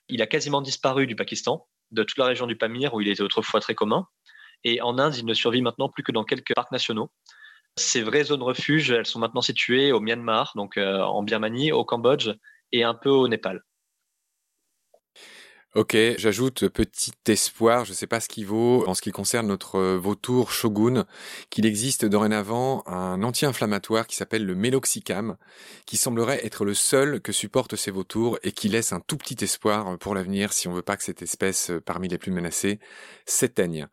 Il 0.08 0.22
a 0.22 0.26
quasiment 0.26 0.62
disparu 0.62 1.06
du 1.06 1.16
Pakistan, 1.16 1.66
de 1.90 2.02
toute 2.02 2.18
la 2.18 2.26
région 2.26 2.46
du 2.46 2.56
Pamir 2.56 2.94
où 2.94 3.00
il 3.00 3.08
était 3.08 3.22
autrefois 3.22 3.60
très 3.60 3.74
commun. 3.74 4.06
Et 4.64 4.80
en 4.82 4.98
Inde, 4.98 5.16
il 5.16 5.26
ne 5.26 5.34
survit 5.34 5.62
maintenant 5.62 5.88
plus 5.88 6.02
que 6.02 6.12
dans 6.12 6.24
quelques 6.24 6.54
parcs 6.54 6.72
nationaux. 6.72 7.10
Ces 7.76 8.02
vraies 8.02 8.24
zones 8.24 8.42
refuge, 8.42 8.90
elles 8.90 9.06
sont 9.06 9.18
maintenant 9.18 9.42
situées 9.42 9.92
au 9.92 10.00
Myanmar, 10.00 10.52
donc 10.54 10.78
euh, 10.78 11.02
en 11.02 11.22
Birmanie, 11.22 11.72
au 11.72 11.84
Cambodge 11.84 12.30
et 12.72 12.84
un 12.84 12.94
peu 12.94 13.10
au 13.10 13.28
Népal. 13.28 13.62
Ok, 15.76 15.94
j'ajoute 16.16 16.68
petit 16.68 17.12
espoir, 17.28 17.84
je 17.84 17.90
ne 17.90 17.94
sais 17.94 18.06
pas 18.06 18.20
ce 18.20 18.28
qu'il 18.28 18.46
vaut 18.46 18.88
en 18.88 18.94
ce 18.94 19.02
qui 19.02 19.10
concerne 19.10 19.46
notre 19.46 19.78
vautour 19.96 20.50
Shogun, 20.50 21.04
qu'il 21.50 21.66
existe 21.66 22.06
dorénavant 22.06 22.82
un 22.86 23.22
anti-inflammatoire 23.22 24.06
qui 24.06 24.16
s'appelle 24.16 24.46
le 24.46 24.54
Meloxicam, 24.54 25.36
qui 25.84 25.98
semblerait 25.98 26.46
être 26.46 26.64
le 26.64 26.72
seul 26.72 27.20
que 27.20 27.30
supportent 27.30 27.76
ces 27.76 27.90
vautours 27.90 28.38
et 28.42 28.52
qui 28.52 28.70
laisse 28.70 28.94
un 28.94 29.00
tout 29.00 29.18
petit 29.18 29.44
espoir 29.44 29.98
pour 29.98 30.14
l'avenir 30.14 30.54
si 30.54 30.66
on 30.66 30.72
veut 30.72 30.80
pas 30.80 30.96
que 30.96 31.04
cette 31.04 31.20
espèce 31.20 31.70
parmi 31.84 32.08
les 32.08 32.16
plus 32.16 32.32
menacées 32.32 32.80
s'éteigne. 33.26 33.86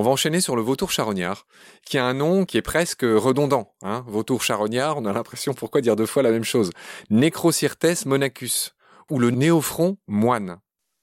On 0.00 0.02
va 0.02 0.12
enchaîner 0.12 0.40
sur 0.40 0.56
le 0.56 0.62
vautour 0.62 0.90
charognard, 0.90 1.44
qui 1.84 1.98
a 1.98 2.06
un 2.06 2.14
nom 2.14 2.46
qui 2.46 2.56
est 2.56 2.62
presque 2.62 3.02
redondant. 3.02 3.74
Hein 3.82 4.02
vautour 4.06 4.42
charognard, 4.42 4.96
on 4.96 5.04
a 5.04 5.12
l'impression 5.12 5.52
pourquoi 5.52 5.82
dire 5.82 5.94
deux 5.94 6.06
fois 6.06 6.22
la 6.22 6.30
même 6.30 6.42
chose? 6.42 6.70
Necrocyrtes 7.10 8.06
monacus, 8.06 8.74
ou 9.10 9.18
le 9.18 9.30
néophron 9.30 9.98
moine. 10.06 10.58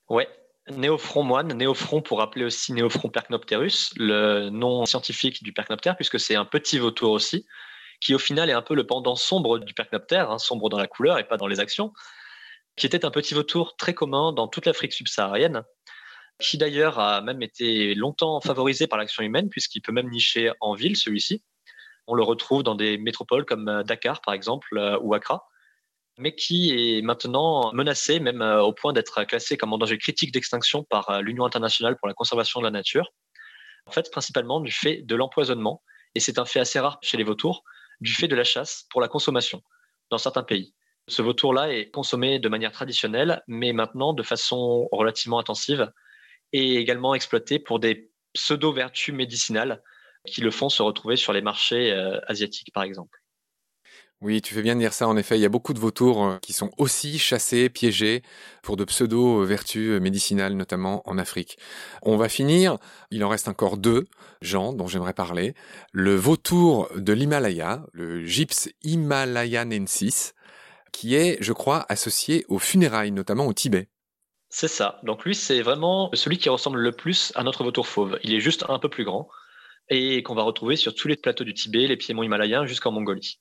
Ouais, 0.10 0.28
Néophron 0.72 1.22
moine, 1.22 1.54
néophron 1.54 2.02
pour 2.02 2.24
appeler 2.24 2.44
aussi 2.44 2.74
Néophron 2.74 3.10
percnopterus, 3.10 3.94
le 3.98 4.50
nom 4.50 4.88
scientifique 4.88 5.44
du 5.44 5.54
percnoptère, 5.54 5.96
puisque 5.96 6.20
c'est 6.20 6.36
un 6.36 6.46
petit 6.46 6.80
vautour 6.80 7.12
aussi, 7.12 7.46
qui 8.02 8.16
au 8.16 8.20
final 8.20 8.50
est 8.50 8.54
un 8.54 8.64
peu 8.64 8.74
le 8.74 8.88
pendant 8.88 9.16
sombre 9.16 9.60
du 9.60 9.76
percnoptère, 9.76 10.32
hein, 10.32 10.40
sombre 10.40 10.70
dans 10.70 10.80
la 10.80 10.88
couleur 10.88 11.20
et 11.20 11.24
pas 11.24 11.38
dans 11.38 11.46
les 11.46 11.60
actions, 11.60 11.94
qui 12.76 12.88
était 12.88 13.06
un 13.06 13.12
petit 13.12 13.36
vautour 13.36 13.76
très 13.78 13.94
commun 13.94 14.34
dans 14.34 14.48
toute 14.48 14.66
l'Afrique 14.66 14.94
subsaharienne, 14.94 15.62
qui 16.40 16.58
d'ailleurs 16.58 17.00
a 17.00 17.22
même 17.22 17.42
été 17.42 17.96
longtemps 17.96 18.40
favorisé 18.42 18.88
par 18.88 19.00
l'action 19.00 19.24
humaine, 19.24 19.50
puisqu'il 19.50 19.82
peut 19.82 19.92
même 19.92 20.10
nicher 20.10 20.52
en 20.60 20.74
ville, 20.74 20.96
celui-ci. 20.96 21.44
On 22.08 22.14
le 22.14 22.24
retrouve 22.24 22.64
dans 22.64 22.76
des 22.76 22.98
métropoles 22.98 23.46
comme 23.46 23.84
Dakar, 23.84 24.22
par 24.22 24.34
exemple, 24.34 24.78
euh, 24.78 24.98
ou 25.02 25.14
Accra 25.14 25.48
mais 26.18 26.36
qui 26.36 26.98
est 26.98 27.02
maintenant 27.02 27.72
menacé, 27.74 28.20
même 28.20 28.42
euh, 28.42 28.62
au 28.62 28.74
point 28.74 28.94
d'être 28.94 29.24
classé 29.24 29.58
comme 29.58 29.74
en 29.74 29.78
danger 29.78 29.98
critique 29.98 30.32
d'extinction 30.32 30.84
par 30.84 31.10
euh, 31.10 31.22
l'Union 31.22 31.46
internationale 31.46 31.96
pour 31.98 32.08
la 32.08 32.14
conservation 32.14 32.60
de 32.60 32.66
la 32.66 32.72
nature. 32.72 33.12
En 33.86 33.92
fait, 33.92 34.12
principalement 34.12 34.60
du 34.60 34.72
fait 34.72 35.04
de 35.04 35.16
l'empoisonnement, 35.16 35.84
et 36.16 36.20
c'est 36.20 36.40
un 36.40 36.46
fait 36.46 36.60
assez 36.60 36.80
rare 36.80 36.98
chez 37.02 37.18
les 37.18 37.24
vautours, 37.24 37.64
du 38.02 38.12
fait 38.12 38.28
de 38.28 38.36
la 38.36 38.44
chasse 38.44 38.86
pour 38.90 39.02
la 39.02 39.08
consommation 39.08 39.62
dans 40.10 40.18
certains 40.18 40.44
pays. 40.44 40.74
Ce 41.08 41.22
vautour-là 41.22 41.72
est 41.72 41.90
consommé 41.90 42.40
de 42.40 42.50
manière 42.50 42.72
traditionnelle, 42.72 43.42
mais 43.48 43.72
maintenant 43.72 44.14
de 44.14 44.24
façon 44.24 44.90
relativement 44.92 45.40
intensive, 45.40 45.92
et 46.54 46.78
également 46.78 47.14
exploité 47.14 47.60
pour 47.60 47.80
des 47.80 48.12
pseudo-vertus 48.34 49.14
médicinales 49.14 49.82
qui 50.26 50.42
le 50.42 50.52
font 50.52 50.70
se 50.70 50.82
retrouver 50.82 51.16
sur 51.16 51.34
les 51.34 51.42
marchés 51.42 51.92
euh, 51.92 52.20
asiatiques, 52.28 52.72
par 52.74 52.84
exemple. 52.84 53.22
Oui, 54.20 54.42
tu 54.42 54.56
fais 54.56 54.64
bien 54.64 54.74
de 54.74 54.80
dire 54.80 54.94
ça. 54.94 55.08
En 55.08 55.16
effet, 55.16 55.38
il 55.38 55.42
y 55.42 55.46
a 55.46 55.50
beaucoup 55.50 55.74
de 55.74 55.80
vautours 55.80 56.26
euh, 56.26 56.38
qui 56.42 56.52
sont 56.52 56.72
aussi 56.80 57.20
chassés, 57.20 57.70
piégés 57.70 58.24
pour 58.64 58.76
de 58.76 58.84
pseudo-vertus 58.84 59.92
euh, 59.92 60.00
médicinales, 60.00 60.54
notamment 60.54 61.08
en 61.08 61.20
Afrique. 61.20 61.58
On 62.02 62.18
va 62.18 62.28
finir. 62.28 62.78
Il 63.12 63.24
en 63.24 63.30
reste 63.30 63.48
encore 63.48 63.78
deux, 63.78 64.08
gens 64.42 64.74
dont 64.74 64.88
j'aimerais 64.88 65.14
parler. 65.14 65.54
Le 65.92 66.16
vautour 66.16 66.90
de 66.96 67.14
l'Himalaya, 67.14 67.86
le 67.94 68.26
Gyps 68.26 68.70
himalayanensis, 68.84 70.34
qui 70.92 71.14
est, 71.14 71.38
je 71.40 71.54
crois, 71.54 71.86
associé 71.88 72.44
aux 72.48 72.60
funérailles, 72.60 73.12
notamment 73.12 73.46
au 73.46 73.54
Tibet. 73.54 73.88
C'est 74.50 74.68
ça. 74.68 75.00
Donc 75.04 75.26
lui, 75.26 75.36
c'est 75.36 75.62
vraiment 75.62 76.10
celui 76.14 76.38
qui 76.38 76.50
ressemble 76.50 76.80
le 76.80 76.92
plus 76.92 77.32
à 77.36 77.44
notre 77.44 77.64
vautour 77.64 77.88
fauve. 77.88 78.18
Il 78.24 78.34
est 78.34 78.40
juste 78.40 78.66
un 78.70 78.80
peu 78.80 78.90
plus 78.90 79.04
grand 79.04 79.28
et 79.90 80.24
qu'on 80.24 80.36
va 80.36 80.44
retrouver 80.44 80.76
sur 80.76 80.96
tous 80.96 81.08
les 81.08 81.18
plateaux 81.18 81.44
du 81.44 81.54
Tibet, 81.54 81.88
les 81.88 81.98
piémonts 81.98 82.24
himalayens 82.24 82.66
jusqu'en 82.66 82.92
Mongolie. 82.92 83.40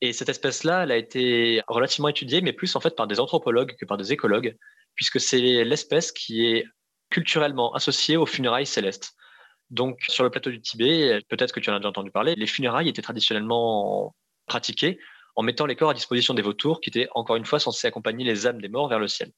Et 0.00 0.12
cette 0.12 0.28
espèce-là, 0.28 0.84
elle 0.84 0.92
a 0.92 0.96
été 0.96 1.62
relativement 1.68 2.08
étudiée, 2.08 2.40
mais 2.40 2.52
plus 2.52 2.74
en 2.74 2.80
fait 2.80 2.96
par 2.96 3.06
des 3.06 3.20
anthropologues 3.20 3.76
que 3.78 3.84
par 3.84 3.96
des 3.96 4.12
écologues, 4.12 4.56
puisque 4.94 5.20
c'est 5.20 5.64
l'espèce 5.64 6.10
qui 6.12 6.46
est 6.46 6.64
culturellement 7.10 7.74
associée 7.74 8.16
aux 8.16 8.26
funérailles 8.26 8.66
célestes. 8.66 9.12
Donc, 9.70 9.98
sur 10.08 10.24
le 10.24 10.30
plateau 10.30 10.50
du 10.50 10.60
Tibet, 10.60 11.20
peut-être 11.28 11.52
que 11.52 11.60
tu 11.60 11.70
en 11.70 11.74
as 11.74 11.78
déjà 11.78 11.90
entendu 11.90 12.10
parler, 12.10 12.34
les 12.34 12.46
funérailles 12.46 12.88
étaient 12.88 13.02
traditionnellement 13.02 14.16
pratiquées 14.46 14.98
en 15.36 15.42
mettant 15.42 15.66
les 15.66 15.76
corps 15.76 15.90
à 15.90 15.94
disposition 15.94 16.34
des 16.34 16.42
vautours, 16.42 16.80
qui 16.80 16.90
étaient 16.90 17.08
encore 17.14 17.36
une 17.36 17.44
fois 17.44 17.60
censés 17.60 17.86
accompagner 17.86 18.24
les 18.24 18.46
âmes 18.46 18.60
des 18.60 18.68
morts 18.68 18.88
vers 18.88 18.98
le 18.98 19.06
ciel. 19.06 19.30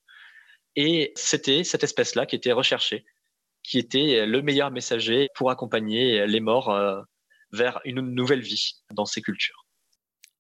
Et 0.77 1.13
c'était 1.17 1.65
cette 1.65 1.85
espèce-là 1.85 2.27
qui 2.27 2.37
était 2.37 2.53
recherchée, 2.53 3.05
qui 3.63 3.79
était 3.79 4.27
le 4.27 4.43
meilleur 4.43 4.71
messager 4.71 5.29
pour 5.35 5.51
accompagner 5.51 6.27
les 6.27 6.41
morts 6.41 6.71
euh, 6.71 7.01
vers 7.53 7.81
une 7.85 8.01
nouvelle 8.01 8.41
vie 8.41 8.83
dans 8.93 9.05
ces 9.05 9.21
cultures. 9.21 9.67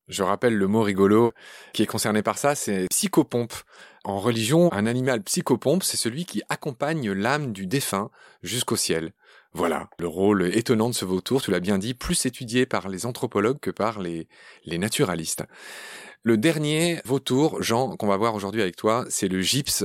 Je 0.08 0.22
rappelle 0.22 0.56
le 0.56 0.66
mot 0.66 0.82
rigolo 0.82 1.32
qui 1.72 1.82
est 1.82 1.86
concerné 1.86 2.22
par 2.22 2.36
ça, 2.36 2.54
c'est 2.54 2.88
psychopompe. 2.88 3.54
En 4.04 4.18
religion, 4.18 4.72
un 4.72 4.86
animal 4.86 5.22
psychopompe, 5.22 5.84
c'est 5.84 5.96
celui 5.96 6.24
qui 6.24 6.42
accompagne 6.48 7.12
l'âme 7.12 7.52
du 7.52 7.66
défunt 7.66 8.10
jusqu'au 8.42 8.76
ciel. 8.76 9.12
Voilà, 9.54 9.88
le 9.98 10.08
rôle 10.08 10.46
étonnant 10.56 10.88
de 10.88 10.94
ce 10.94 11.04
vautour, 11.04 11.42
tu 11.42 11.50
l'as 11.50 11.60
bien 11.60 11.78
dit, 11.78 11.94
plus 11.94 12.26
étudié 12.26 12.66
par 12.66 12.88
les 12.88 13.06
anthropologues 13.06 13.60
que 13.60 13.70
par 13.70 14.00
les, 14.00 14.26
les 14.64 14.78
naturalistes. 14.78 15.44
Le 16.22 16.36
dernier 16.36 17.00
vautour, 17.04 17.62
Jean, 17.62 17.96
qu'on 17.96 18.06
va 18.06 18.16
voir 18.16 18.34
aujourd'hui 18.34 18.62
avec 18.62 18.76
toi, 18.76 19.04
c'est 19.08 19.28
le 19.28 19.40
gypse 19.40 19.84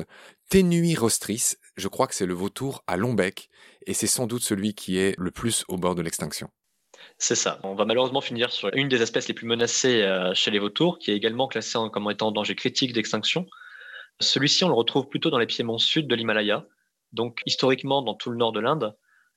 Tenui 0.49 0.95
rostris. 0.95 1.55
Je 1.75 1.88
crois 1.89 2.07
que 2.07 2.15
c'est 2.15 2.25
le 2.25 2.33
vautour 2.33 2.83
à 2.88 2.95
long 2.95 3.13
bec, 3.13 3.49
et 3.86 3.93
c'est 3.93 4.07
sans 4.07 4.27
doute 4.27 4.43
celui 4.43 4.73
qui 4.73 4.97
est 4.97 5.13
le 5.17 5.29
plus 5.31 5.65
au 5.67 5.77
bord 5.77 5.93
de 5.93 6.01
l'extinction. 6.01 6.49
C'est 7.17 7.36
ça. 7.36 7.60
On 7.63 7.75
va 7.75 7.83
malheureusement 7.83 8.21
finir 8.21 8.51
sur 8.51 8.69
une 8.73 8.88
des 8.88 9.01
espèces 9.01 9.27
les 9.27 9.33
plus 9.33 9.45
menacées 9.45 10.03
euh, 10.03 10.33
chez 10.33 10.49
les 10.49 10.60
vautours, 10.60 10.99
qui 10.99 11.12
est 11.12 11.15
également 11.15 11.47
classée 11.47 11.77
comme 11.91 12.10
étant 12.10 12.27
en 12.27 12.31
danger 12.31 12.55
critique 12.55 12.93
d'extinction. 12.93 13.45
Celui-ci, 14.21 14.63
on 14.63 14.69
le 14.69 14.73
retrouve 14.73 15.10
plutôt 15.10 15.29
dans 15.29 15.38
les 15.38 15.47
piémonts 15.47 15.77
sud 15.79 16.07
de 16.07 16.15
l'Himalaya, 16.15 16.65
donc 17.12 17.41
historiquement 17.45 18.01
dans 18.01 18.15
tout 18.15 18.29
le 18.29 18.38
nord 18.38 18.53
de 18.53 18.62
l'Inde, 18.62 18.95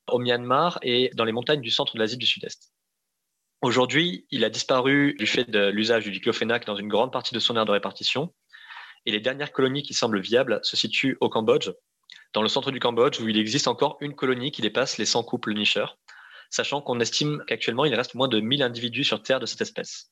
au 0.09 0.19
Myanmar 0.19 0.79
et 0.83 1.11
dans 1.15 1.25
les 1.25 1.33
montagnes 1.33 1.61
du 1.61 1.71
centre 1.71 1.95
de 1.95 1.99
l'Asie 1.99 2.17
du 2.17 2.27
Sud-Est. 2.27 2.73
Aujourd'hui, 3.63 4.27
il 4.31 4.45
a 4.45 4.51
disparu 4.51 5.15
du 5.19 5.27
fait 5.27 5.51
de 5.51 5.69
l'usage 5.69 6.05
du 6.05 6.13
diclofénac 6.13 6.67
dans 6.67 6.77
une 6.77 6.89
grande 6.89 7.13
partie 7.13 7.35
de 7.35 7.41
son 7.41 7.57
aire 7.57 7.67
de 7.67 7.73
répartition. 7.73 8.33
Et 9.07 9.13
les 9.13 9.21
dernières 9.21 9.53
colonies 9.53 9.83
qui 9.83 9.95
semblent 9.95 10.21
viables 10.21 10.61
se 10.63 10.77
situent 10.77 11.17
au 11.21 11.29
Cambodge, 11.29 11.71
dans 12.33 12.43
le 12.43 12.49
centre 12.49 12.71
du 12.71 12.81
Cambodge, 12.81 13.21
où 13.21 13.29
il 13.29 13.39
existe 13.39 13.69
encore 13.69 13.97
une 14.01 14.15
colonie 14.15 14.53
qui 14.53 14.63
dépasse 14.63 14.99
les 14.99 15.07
100 15.07 15.25
couples 15.25 15.55
nicheurs 15.55 15.97
sachant 16.51 16.83
qu'on 16.83 17.01
estime 17.01 17.43
qu'actuellement, 17.47 17.85
il 17.85 17.95
reste 17.95 18.15
moins 18.15 18.29
de 18.29 18.41
1000 18.41 18.63
individus 18.63 19.05
sur 19.05 19.23
Terre 19.23 19.41
de 19.41 19.47
cette 19.47 19.61
espèce. 19.61 20.09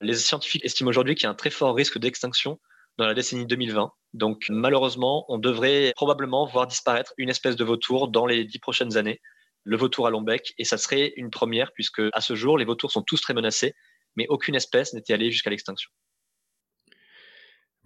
Les 0.00 0.14
scientifiques 0.14 0.64
estiment 0.64 0.90
aujourd'hui 0.90 1.14
qu'il 1.14 1.24
y 1.24 1.26
a 1.26 1.30
un 1.30 1.34
très 1.34 1.50
fort 1.50 1.74
risque 1.74 1.98
d'extinction 1.98 2.60
dans 2.98 3.06
la 3.06 3.14
décennie 3.14 3.46
2020. 3.46 3.92
Donc 4.12 4.44
malheureusement, 4.48 5.24
on 5.28 5.38
devrait 5.38 5.92
probablement 5.94 6.46
voir 6.46 6.66
disparaître 6.66 7.14
une 7.16 7.30
espèce 7.30 7.56
de 7.56 7.64
vautour 7.64 8.08
dans 8.08 8.26
les 8.26 8.44
dix 8.44 8.58
prochaines 8.58 8.96
années, 8.96 9.20
le 9.64 9.76
vautour 9.76 10.06
à 10.06 10.10
long 10.10 10.22
bec, 10.22 10.52
et 10.58 10.64
ça 10.64 10.76
serait 10.76 11.12
une 11.16 11.30
première 11.30 11.72
puisque 11.72 12.02
à 12.12 12.20
ce 12.20 12.34
jour, 12.34 12.58
les 12.58 12.64
vautours 12.64 12.90
sont 12.90 13.02
tous 13.02 13.20
très 13.20 13.34
menacés, 13.34 13.74
mais 14.16 14.26
aucune 14.28 14.56
espèce 14.56 14.92
n'était 14.92 15.12
allée 15.12 15.30
jusqu'à 15.30 15.50
l'extinction. 15.50 15.90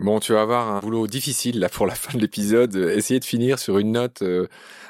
Bon, 0.01 0.19
tu 0.19 0.33
vas 0.33 0.43
avoir 0.43 0.69
un 0.71 0.81
boulot 0.81 1.07
difficile 1.07 1.61
là 1.61 1.69
pour 1.69 1.87
la 1.87 1.95
fin 1.95 2.17
de 2.17 2.21
l'épisode. 2.21 2.75
Essayer 2.75 3.21
de 3.21 3.25
finir 3.25 3.61
sur 3.61 3.79
une 3.79 3.93
note 3.93 4.23
euh, 4.23 4.49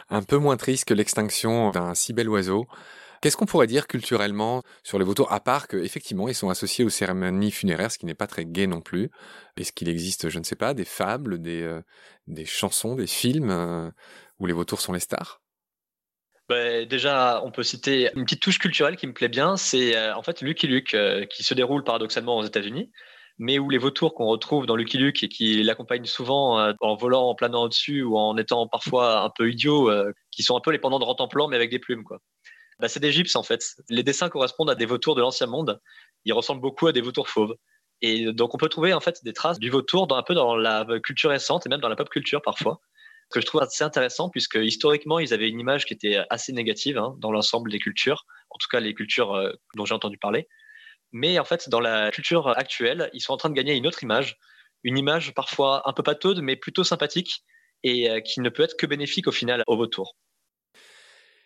un 0.09 0.23
peu 0.23 0.38
moins 0.38 0.57
triste 0.57 0.87
que 0.87 0.95
l'extinction 0.95 1.71
d'un 1.73 1.95
si 1.95 2.14
bel 2.14 2.27
oiseau. 2.29 2.67
Qu'est-ce 3.21 3.37
qu'on 3.37 3.45
pourrait 3.45 3.67
dire 3.67 3.87
culturellement 3.87 4.62
sur 4.83 4.99
les 4.99 5.05
vautours, 5.05 5.31
à 5.31 5.40
part 5.40 5.69
qu'effectivement 5.69 6.29
ils 6.29 6.35
sont 6.35 6.49
associés 6.49 6.87
aux 6.87 6.90
cérémonies 6.90 7.51
funéraires, 7.51 7.90
ce 7.90 7.99
qui 7.99 8.07
n'est 8.07 8.14
pas 8.14 8.27
très 8.27 8.47
gai 8.47 8.67
non 8.67 8.81
plus. 8.81 9.11
Est-ce 9.59 9.73
qu'il 9.73 9.90
existe, 9.90 10.31
je 10.31 10.38
ne 10.38 10.45
sais 10.45 10.57
pas, 10.57 10.73
des 10.73 10.85
fables, 10.87 11.40
des, 11.40 11.62
euh, 11.62 11.83
des 12.27 12.47
chansons, 12.47 12.95
des 12.95 13.07
films 13.07 13.51
euh, 13.51 13.90
où 14.38 14.47
les 14.47 14.55
vautours 14.55 14.81
sont 14.81 14.95
les 14.95 15.01
stars? 15.01 15.43
Bah, 16.49 16.85
déjà, 16.87 17.43
on 17.45 17.51
peut 17.51 17.62
citer 17.62 18.11
une 18.14 18.25
petite 18.25 18.43
touche 18.43 18.59
culturelle 18.59 18.97
qui 18.97 19.07
me 19.07 19.14
plaît 19.14 19.29
bien, 19.29 19.57
c'est 19.59 20.12
en 20.12 20.23
fait 20.23 20.40
Lucky 20.40 20.67
Luke, 20.67 20.97
qui 21.31 21.43
se 21.43 21.55
déroule 21.55 21.85
paradoxalement 21.85 22.38
aux 22.38 22.45
États-Unis 22.45 22.90
mais 23.38 23.59
où 23.59 23.70
les 23.70 23.79
vautours 23.79 24.14
qu'on 24.14 24.27
retrouve 24.27 24.66
dans 24.66 24.77
Lucky 24.77 24.99
Luke 24.99 25.23
et 25.23 25.29
qui 25.29 25.62
l'accompagnent 25.62 26.05
souvent 26.05 26.59
euh, 26.59 26.73
en 26.81 26.97
volant, 26.97 27.29
en 27.29 27.35
planant 27.35 27.64
au-dessus 27.64 28.03
ou 28.03 28.16
en 28.16 28.37
étant 28.37 28.68
parfois 28.68 29.23
un 29.23 29.31
peu 29.31 29.51
idiots, 29.51 29.90
euh, 29.90 30.12
qui 30.31 30.42
sont 30.42 30.57
un 30.57 30.61
peu 30.61 30.70
les 30.70 30.79
pendants 30.79 30.99
de 30.99 31.05
Rantanplan 31.05 31.49
mais 31.49 31.57
avec 31.57 31.70
des 31.70 31.79
plumes, 31.79 32.05
quoi. 32.05 32.18
Bah, 32.81 32.88
c'est 32.88 33.01
des 33.01 33.12
gypses 33.12 33.37
en 33.37 33.42
fait. 33.42 33.62
Les 33.88 34.03
dessins 34.03 34.29
correspondent 34.29 34.70
à 34.70 34.75
des 34.75 34.87
vautours 34.87 35.14
de 35.14 35.20
l'ancien 35.20 35.47
monde. 35.47 35.81
Ils 36.25 36.33
ressemblent 36.33 36.61
beaucoup 36.61 36.88
à 36.88 36.92
des 36.92 37.01
vautours 37.01 37.29
fauves. 37.29 37.55
Et 38.03 38.33
donc 38.33 38.55
on 38.55 38.59
peut 38.59 38.68
trouver 38.68 38.92
en 38.92 39.01
fait 39.01 39.20
des 39.25 39.33
traces 39.33 39.59
du 39.59 39.70
vautour 39.70 40.07
dans 40.07 40.16
un 40.16 40.23
peu 40.23 40.35
dans 40.35 40.57
la 40.57 40.85
culture 41.03 41.31
récente 41.31 41.66
et 41.66 41.68
même 41.68 41.81
dans 41.81 41.88
la 41.88 41.97
pop 41.97 42.09
culture 42.09 42.42
parfois 42.42 42.81
que 43.31 43.40
je 43.40 43.47
trouve 43.47 43.62
assez 43.62 43.85
intéressant 43.85 44.29
puisque 44.29 44.57
historiquement 44.57 45.18
ils 45.18 45.33
avaient 45.33 45.49
une 45.49 45.61
image 45.61 45.87
qui 45.87 45.94
était 45.94 46.18
assez 46.31 46.53
négative 46.53 46.99
hein, 46.99 47.16
dans 47.18 47.33
l'ensemble 47.33 47.70
des 47.70 47.79
cultures, 47.79 48.27
en 48.51 48.59
tout 48.59 48.68
cas 48.70 48.81
les 48.81 48.94
cultures 48.94 49.35
euh, 49.35 49.53
dont 49.75 49.85
j'ai 49.85 49.94
entendu 49.94 50.18
parler. 50.18 50.49
Mais 51.14 51.38
en 51.38 51.44
fait, 51.44 51.68
dans 51.68 51.79
la 51.79 52.11
culture 52.11 52.48
actuelle, 52.48 53.09
ils 53.12 53.20
sont 53.20 53.33
en 53.33 53.37
train 53.37 53.48
de 53.48 53.55
gagner 53.55 53.77
une 53.77 53.87
autre 53.87 54.03
image, 54.03 54.37
une 54.83 54.98
image 54.98 55.33
parfois 55.33 55.88
un 55.88 55.92
peu 55.92 56.03
pataude, 56.03 56.40
mais 56.42 56.57
plutôt 56.57 56.83
sympathique 56.83 57.44
et 57.85 58.11
euh, 58.11 58.20
qui 58.20 58.40
ne 58.40 58.48
peut 58.48 58.64
être 58.64 58.77
que 58.77 58.85
bénéfique 58.85 59.29
au 59.29 59.33
final 59.33 59.62
au 59.68 59.77
vautour. 59.77 60.16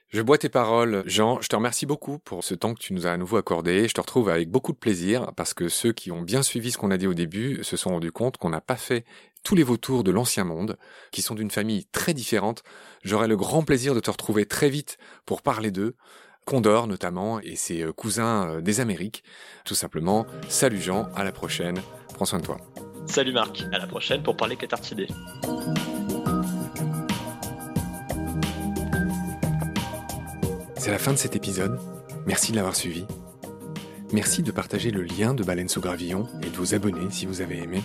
Je 0.08 0.22
bois 0.22 0.38
tes 0.38 0.48
paroles, 0.48 1.02
Jean. 1.04 1.38
Je 1.42 1.48
te 1.48 1.54
remercie 1.54 1.84
beaucoup 1.84 2.18
pour 2.18 2.42
ce 2.42 2.54
temps 2.54 2.72
que 2.72 2.80
tu 2.80 2.94
nous 2.94 3.06
as 3.06 3.12
à 3.12 3.18
nouveau 3.18 3.36
accordé. 3.36 3.88
Je 3.88 3.92
te 3.92 4.00
retrouve 4.00 4.30
avec 4.30 4.50
beaucoup 4.50 4.72
de 4.72 4.78
plaisir 4.78 5.32
parce 5.36 5.52
que 5.52 5.68
ceux 5.68 5.92
qui 5.92 6.10
ont 6.10 6.22
bien 6.22 6.42
suivi 6.42 6.72
ce 6.72 6.78
qu'on 6.78 6.90
a 6.90 6.96
dit 6.96 7.06
au 7.06 7.12
début 7.12 7.62
se 7.62 7.76
sont 7.76 7.90
rendus 7.90 8.10
compte 8.10 8.38
qu'on 8.38 8.48
n'a 8.48 8.62
pas 8.62 8.76
fait 8.76 9.04
tous 9.42 9.54
les 9.54 9.62
vautours 9.62 10.04
de 10.04 10.10
l'ancien 10.10 10.44
monde, 10.44 10.78
qui 11.12 11.20
sont 11.20 11.34
d'une 11.34 11.50
famille 11.50 11.84
très 11.92 12.14
différente. 12.14 12.62
J'aurai 13.04 13.28
le 13.28 13.36
grand 13.36 13.64
plaisir 13.64 13.94
de 13.94 14.00
te 14.00 14.10
retrouver 14.10 14.46
très 14.46 14.70
vite 14.70 14.96
pour 15.26 15.42
parler 15.42 15.70
d'eux. 15.70 15.94
Condor 16.48 16.86
notamment 16.86 17.40
et 17.40 17.56
ses 17.56 17.82
euh, 17.82 17.92
cousins 17.92 18.48
euh, 18.48 18.60
des 18.62 18.80
Amériques. 18.80 19.22
Tout 19.66 19.74
simplement, 19.74 20.24
salut 20.48 20.80
Jean, 20.80 21.10
à 21.14 21.22
la 21.22 21.30
prochaine, 21.30 21.78
prends 22.14 22.24
soin 22.24 22.38
de 22.38 22.44
toi. 22.46 22.56
Salut 23.04 23.34
Marc, 23.34 23.66
à 23.70 23.78
la 23.78 23.86
prochaine 23.86 24.22
pour 24.22 24.34
parler 24.34 24.56
Catartidés. 24.56 25.08
C'est 30.78 30.90
la 30.90 30.98
fin 30.98 31.12
de 31.12 31.18
cet 31.18 31.36
épisode. 31.36 31.78
Merci 32.26 32.52
de 32.52 32.56
l'avoir 32.56 32.76
suivi. 32.76 33.04
Merci 34.14 34.42
de 34.42 34.50
partager 34.50 34.90
le 34.90 35.02
lien 35.02 35.34
de 35.34 35.44
Baleine 35.44 35.68
sous 35.68 35.82
Gravillon 35.82 36.28
et 36.42 36.48
de 36.48 36.56
vous 36.56 36.72
abonner 36.74 37.10
si 37.10 37.26
vous 37.26 37.42
avez 37.42 37.58
aimé. 37.58 37.82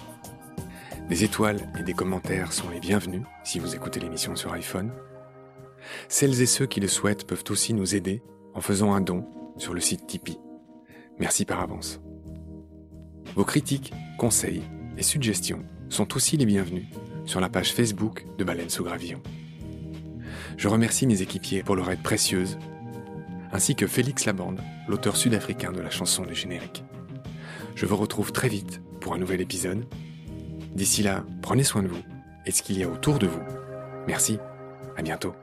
Des 1.09 1.25
étoiles 1.25 1.69
et 1.77 1.83
des 1.83 1.93
commentaires 1.93 2.53
sont 2.53 2.69
les 2.69 2.79
bienvenus 2.79 3.23
si 3.43 3.59
vous 3.59 3.75
écoutez 3.75 3.99
l'émission 3.99 4.37
sur 4.37 4.53
iPhone. 4.53 4.93
Celles 6.07 6.41
et 6.41 6.45
ceux 6.45 6.65
qui 6.65 6.79
le 6.79 6.87
souhaitent 6.87 7.27
peuvent 7.27 7.43
aussi 7.49 7.73
nous 7.73 7.93
aider 7.93 8.23
en 8.53 8.61
faisant 8.61 8.93
un 8.93 9.01
don 9.01 9.25
sur 9.57 9.73
le 9.73 9.79
site 9.79 10.07
Tipeee. 10.07 10.39
Merci 11.19 11.45
par 11.45 11.61
avance. 11.61 12.01
Vos 13.35 13.45
critiques, 13.45 13.93
conseils 14.17 14.63
et 14.97 15.03
suggestions 15.03 15.63
sont 15.89 16.15
aussi 16.15 16.37
les 16.37 16.45
bienvenus 16.45 16.85
sur 17.25 17.39
la 17.39 17.49
page 17.49 17.73
Facebook 17.73 18.25
de 18.37 18.43
Baleine 18.43 18.69
sous 18.69 18.83
Gravillon. 18.83 19.21
Je 20.57 20.67
remercie 20.67 21.07
mes 21.07 21.21
équipiers 21.21 21.63
pour 21.63 21.75
leur 21.75 21.89
aide 21.89 22.03
précieuse, 22.03 22.57
ainsi 23.51 23.75
que 23.75 23.87
Félix 23.87 24.25
Labande, 24.25 24.61
l'auteur 24.87 25.15
sud-africain 25.15 25.71
de 25.71 25.81
la 25.81 25.89
chanson 25.89 26.23
du 26.23 26.35
générique. 26.35 26.83
Je 27.75 27.85
vous 27.85 27.97
retrouve 27.97 28.31
très 28.31 28.49
vite 28.49 28.81
pour 29.01 29.13
un 29.13 29.17
nouvel 29.17 29.41
épisode. 29.41 29.85
D'ici 30.75 31.03
là, 31.03 31.23
prenez 31.41 31.63
soin 31.63 31.83
de 31.83 31.87
vous 31.87 32.01
et 32.45 32.51
de 32.51 32.55
ce 32.55 32.63
qu'il 32.63 32.77
y 32.77 32.83
a 32.83 32.89
autour 32.89 33.19
de 33.19 33.27
vous. 33.27 33.41
Merci, 34.07 34.37
à 34.97 35.01
bientôt. 35.01 35.33